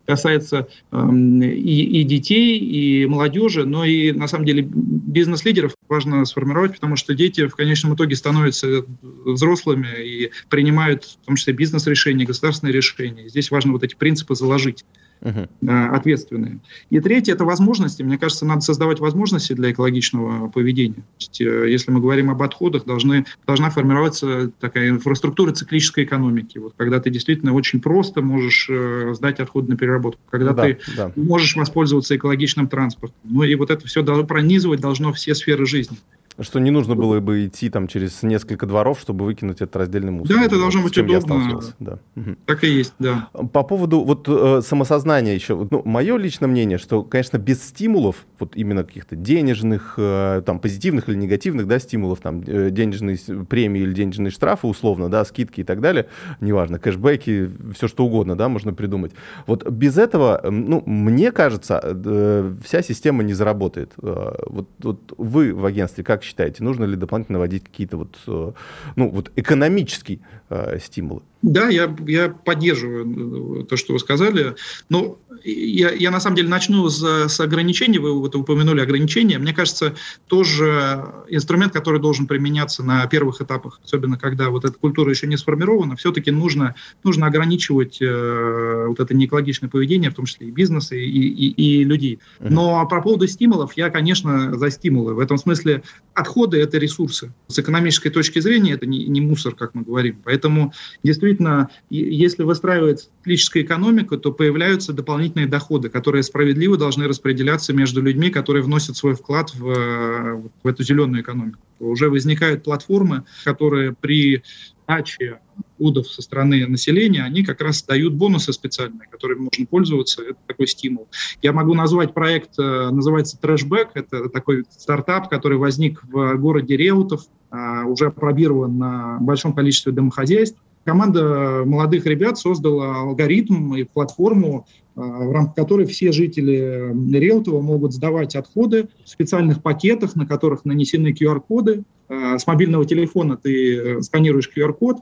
касается 0.06 0.68
э, 0.92 1.10
и, 1.12 2.00
и 2.00 2.04
детей, 2.04 2.58
и 2.58 3.06
молодежи, 3.06 3.64
но 3.64 3.84
и 3.84 4.12
на 4.12 4.28
самом 4.28 4.44
деле 4.44 4.66
бизнес-лидеров 4.70 5.74
важно 5.88 6.24
сформировать, 6.24 6.74
потому 6.74 6.96
что 6.96 7.14
дети 7.14 7.46
в 7.46 7.54
конечном 7.54 7.94
итоге 7.94 8.16
становятся 8.16 8.84
взрослыми 9.02 9.88
и 9.98 10.30
принимают 10.48 11.04
в 11.04 11.26
том 11.26 11.36
числе 11.36 11.52
бизнес-решения, 11.52 12.24
государственные 12.24 12.72
решения. 12.72 13.28
Здесь 13.28 13.50
важно 13.50 13.72
вот 13.72 13.82
эти 13.82 13.94
принципы 13.94 14.34
заложить 14.34 14.84
uh 15.22 15.48
ответственные. 15.96 16.60
И 16.90 17.00
третье– 17.00 17.32
это 17.34 17.44
возможности. 17.44 18.02
Мне 18.02 18.18
кажется, 18.18 18.46
надо 18.46 18.60
создавать 18.60 19.00
возможности 19.00 19.52
для 19.52 19.72
экологичного 19.72 20.48
поведения. 20.48 21.02
есть, 21.18 21.40
э, 21.40 21.70
если 21.70 21.90
мы 21.90 22.00
говорим 22.00 22.30
об 22.30 22.42
отходах, 22.42 22.84
должны, 22.84 23.24
должна 23.46 23.70
формироваться 23.70 24.50
такая 24.60 24.90
инфраструктура 24.90 25.52
циклической 25.52 26.04
экономики. 26.04 26.58
Вот, 26.58 26.74
когда 26.76 27.00
ты 27.00 27.10
действительно 27.10 27.52
очень 27.52 27.80
просто 27.80 28.22
можешь 28.22 28.68
э, 28.70 29.14
сдать 29.14 29.40
отходы 29.40 29.70
на 29.70 29.76
переработку, 29.76 30.20
когда 30.30 30.52
да, 30.52 30.62
ты 30.62 30.78
да. 30.96 31.12
можешь 31.16 31.56
воспользоваться 31.56 32.16
экологичным 32.16 32.68
транспортом. 32.68 33.18
Ну 33.24 33.42
и 33.42 33.54
вот 33.54 33.70
это 33.70 33.86
все 33.86 34.02
должно 34.02 34.24
пронизывать 34.24 34.80
должно 34.80 35.12
все 35.12 35.34
сферы 35.34 35.66
жизни. 35.66 35.96
Что 36.38 36.58
не 36.58 36.70
нужно 36.70 36.94
было 36.94 37.20
бы 37.20 37.46
идти 37.46 37.70
там 37.70 37.88
через 37.88 38.22
несколько 38.22 38.66
дворов, 38.66 39.00
чтобы 39.00 39.24
выкинуть 39.24 39.56
этот 39.62 39.76
раздельный 39.76 40.12
мусор. 40.12 40.36
Да, 40.36 40.44
это 40.44 40.58
должно 40.58 40.82
быть 40.82 40.96
удобно. 40.98 41.60
Да. 41.78 41.98
Так 42.44 42.64
и 42.64 42.68
есть, 42.68 42.94
да. 42.98 43.28
По 43.52 43.62
поводу 43.62 44.00
вот 44.00 44.28
э, 44.28 44.60
самосознания 44.62 45.34
еще. 45.34 45.66
Ну, 45.70 45.82
мое 45.84 46.16
личное 46.16 46.46
мнение, 46.46 46.78
что, 46.78 47.02
конечно, 47.02 47.38
без 47.38 47.62
стимулов, 47.62 48.26
вот 48.38 48.54
именно 48.56 48.84
каких-то 48.84 49.16
денежных, 49.16 49.94
э, 49.96 50.42
там, 50.44 50.58
позитивных 50.58 51.08
или 51.08 51.16
негативных, 51.16 51.66
да, 51.66 51.78
стимулов, 51.78 52.20
там, 52.20 52.42
э, 52.46 52.70
денежные 52.70 53.16
премии 53.48 53.82
или 53.82 53.92
денежные 53.92 54.30
штрафы, 54.30 54.66
условно, 54.66 55.08
да, 55.08 55.24
скидки 55.24 55.60
и 55.60 55.64
так 55.64 55.80
далее, 55.80 56.06
неважно, 56.40 56.78
кэшбэки, 56.78 57.50
все 57.74 57.88
что 57.88 58.04
угодно, 58.04 58.36
да, 58.36 58.48
можно 58.48 58.74
придумать. 58.74 59.12
Вот 59.46 59.68
без 59.70 59.96
этого, 59.96 60.40
ну, 60.44 60.82
мне 60.84 61.32
кажется, 61.32 61.80
э, 61.82 62.54
вся 62.62 62.82
система 62.82 63.22
не 63.22 63.32
заработает. 63.32 63.92
Э, 64.02 64.34
вот, 64.46 64.68
вот 64.78 65.14
вы 65.16 65.54
в 65.54 65.64
агентстве 65.64 66.04
как 66.04 66.25
считаете, 66.26 66.64
нужно 66.64 66.84
ли 66.84 66.96
дополнительно 66.96 67.38
вводить 67.38 67.64
какие-то 67.64 67.96
вот, 67.96 68.18
э, 68.26 68.52
ну, 68.96 69.08
вот 69.08 69.30
экономические 69.36 70.20
э, 70.50 70.78
стимулы? 70.80 71.22
Да, 71.46 71.68
я, 71.68 71.94
я 72.08 72.28
поддерживаю 72.28 73.60
э, 73.60 73.64
то, 73.66 73.76
что 73.76 73.92
вы 73.92 74.00
сказали. 74.00 74.56
Но 74.88 75.20
я, 75.44 75.92
я 75.92 76.10
на 76.10 76.18
самом 76.18 76.34
деле 76.34 76.48
начну 76.48 76.88
с, 76.88 77.28
с 77.28 77.38
ограничений. 77.38 78.00
Вы 78.00 78.18
вот 78.18 78.34
упомянули 78.34 78.80
ограничения. 78.80 79.38
Мне 79.38 79.54
кажется, 79.54 79.94
тоже 80.26 81.04
инструмент, 81.28 81.72
который 81.72 82.00
должен 82.00 82.26
применяться 82.26 82.82
на 82.82 83.06
первых 83.06 83.40
этапах, 83.40 83.80
особенно 83.84 84.18
когда 84.18 84.50
вот 84.50 84.64
эта 84.64 84.74
культура 84.74 85.10
еще 85.10 85.28
не 85.28 85.36
сформирована, 85.36 85.94
все-таки 85.94 86.32
нужно, 86.32 86.74
нужно 87.04 87.26
ограничивать 87.26 88.02
э, 88.02 88.86
вот 88.88 88.98
это 88.98 89.14
неэкологичное 89.14 89.70
поведение, 89.70 90.10
в 90.10 90.14
том 90.14 90.24
числе 90.24 90.48
и 90.48 90.50
бизнеса, 90.50 90.96
и, 90.96 91.06
и, 91.06 91.50
и 91.50 91.84
людей. 91.84 92.18
Но 92.40 92.84
по 92.88 93.00
поводу 93.00 93.28
стимулов, 93.28 93.74
я, 93.76 93.88
конечно, 93.90 94.58
за 94.58 94.68
стимулы. 94.72 95.14
В 95.14 95.20
этом 95.20 95.38
смысле 95.38 95.84
отходы– 96.12 96.60
это 96.60 96.78
ресурсы. 96.78 97.32
С 97.46 97.56
экономической 97.60 98.10
точки 98.10 98.40
зрения 98.40 98.72
это 98.72 98.86
не, 98.86 99.04
не 99.06 99.20
мусор, 99.20 99.54
как 99.54 99.74
мы 99.74 99.82
говорим. 99.82 100.20
Поэтому 100.24 100.72
действительно 101.04 101.35
действительно, 101.36 101.70
если 101.90 102.42
выстраивается 102.42 103.08
циклическая 103.20 103.62
экономика, 103.62 104.16
то 104.16 104.32
появляются 104.32 104.92
дополнительные 104.92 105.46
доходы, 105.46 105.88
которые 105.88 106.22
справедливо 106.22 106.76
должны 106.76 107.06
распределяться 107.06 107.72
между 107.72 108.02
людьми, 108.02 108.30
которые 108.30 108.62
вносят 108.62 108.96
свой 108.96 109.14
вклад 109.14 109.54
в, 109.54 110.42
в 110.62 110.66
эту 110.66 110.82
зеленую 110.82 111.22
экономику. 111.22 111.58
Уже 111.78 112.08
возникают 112.08 112.64
платформы, 112.64 113.24
которые 113.44 113.92
при 113.92 114.42
даче 114.88 115.40
удов 115.78 116.06
со 116.06 116.22
стороны 116.22 116.66
населения, 116.66 117.22
они 117.22 117.42
как 117.42 117.60
раз 117.60 117.82
дают 117.82 118.14
бонусы 118.14 118.52
специальные, 118.52 119.08
которыми 119.10 119.40
можно 119.40 119.66
пользоваться. 119.66 120.22
Это 120.22 120.38
такой 120.46 120.66
стимул. 120.68 121.08
Я 121.42 121.52
могу 121.52 121.74
назвать 121.74 122.14
проект, 122.14 122.58
э, 122.58 122.90
называется 122.90 123.38
Trashback. 123.40 123.88
Это 123.94 124.28
такой 124.28 124.64
стартап, 124.70 125.28
который 125.28 125.58
возник 125.58 126.02
в 126.04 126.36
городе 126.36 126.76
Реутов, 126.76 127.22
а, 127.50 127.84
уже 127.84 128.06
опробирован 128.06 128.76
на 128.76 129.18
большом 129.20 129.54
количестве 129.54 129.92
домохозяйств. 129.92 130.58
Команда 130.86 131.64
молодых 131.66 132.06
ребят 132.06 132.38
создала 132.38 133.00
алгоритм 133.00 133.74
и 133.74 133.82
платформу, 133.82 134.68
в 134.96 135.30
рамках 135.30 135.54
которой 135.54 135.86
все 135.86 136.10
жители 136.10 136.90
Реутова 137.16 137.60
могут 137.60 137.92
сдавать 137.92 138.34
отходы 138.34 138.88
в 139.04 139.08
специальных 139.08 139.62
пакетах, 139.62 140.16
на 140.16 140.26
которых 140.26 140.64
нанесены 140.64 141.08
QR-коды. 141.12 141.84
А, 142.08 142.38
с 142.38 142.46
мобильного 142.46 142.84
телефона 142.84 143.36
ты 143.36 143.76
э, 143.76 144.00
сканируешь 144.00 144.48
QR-код, 144.54 144.98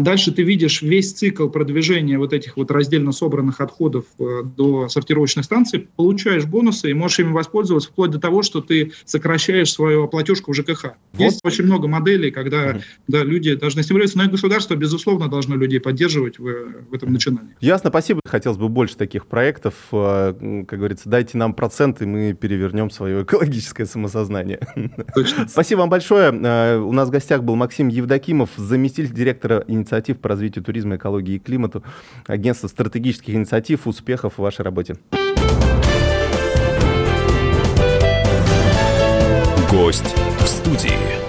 дальше 0.00 0.32
ты 0.32 0.42
видишь 0.42 0.80
весь 0.80 1.12
цикл 1.12 1.48
продвижения 1.48 2.18
вот 2.18 2.32
этих 2.32 2.56
вот 2.56 2.70
раздельно 2.70 3.12
собранных 3.12 3.60
отходов 3.60 4.06
э, 4.18 4.42
до 4.56 4.88
сортировочной 4.88 5.44
станции, 5.44 5.88
получаешь 5.96 6.46
бонусы 6.46 6.90
и 6.90 6.94
можешь 6.94 7.18
ими 7.18 7.32
воспользоваться 7.32 7.90
вплоть 7.90 8.10
до 8.10 8.18
того, 8.18 8.42
что 8.42 8.62
ты 8.62 8.92
сокращаешь 9.04 9.70
свою 9.70 10.08
платежку 10.08 10.52
в 10.52 10.54
ЖКХ. 10.54 10.94
Вот. 11.12 11.20
Есть 11.20 11.40
очень 11.44 11.64
много 11.64 11.88
моделей, 11.88 12.30
когда 12.30 12.80
да, 13.06 13.22
люди 13.22 13.54
должны 13.54 13.82
стимулироваться, 13.82 14.18
но 14.18 14.24
и 14.24 14.28
государство, 14.28 14.76
безусловно, 14.76 15.28
должно 15.28 15.56
людей 15.56 15.80
поддерживать 15.80 16.38
в, 16.38 16.44
в 16.90 16.94
этом 16.94 17.12
начинании. 17.12 17.54
Ясно, 17.60 17.90
спасибо. 17.90 18.20
Хотелось 18.24 18.58
бы 18.58 18.70
больше 18.70 18.96
таких 18.96 19.26
проектов. 19.36 19.74
Э, 19.92 20.32
как 20.66 20.78
говорится, 20.78 21.10
дайте 21.10 21.36
нам 21.36 21.52
проценты, 21.52 22.06
мы 22.06 22.32
перевернем 22.32 22.88
свое 22.88 23.22
экологическое 23.24 23.84
самосознание. 23.84 24.60
Точно. 25.14 25.46
Спасибо 25.46 25.80
вам 25.80 25.90
большое. 25.90 26.32
Э, 26.32 26.78
у 26.78 26.92
нас 26.92 27.08
в 27.08 27.10
гостях 27.10 27.42
был 27.42 27.54
Максим 27.54 27.88
Евдокимов, 27.88 28.48
заместитель 28.56 29.12
директора 29.12 29.62
инициатив 29.66 30.20
по 30.20 30.30
развитию 30.30 30.64
туризма, 30.64 30.96
экологии 30.96 31.34
и 31.34 31.38
климату, 31.38 31.84
агентство 32.26 32.66
стратегических 32.68 33.34
инициатив. 33.34 33.86
Успехов 33.86 34.38
в 34.38 34.38
вашей 34.38 34.62
работе. 34.62 34.96
Гость 39.70 40.14
в 40.38 40.46
студии. 40.46 41.25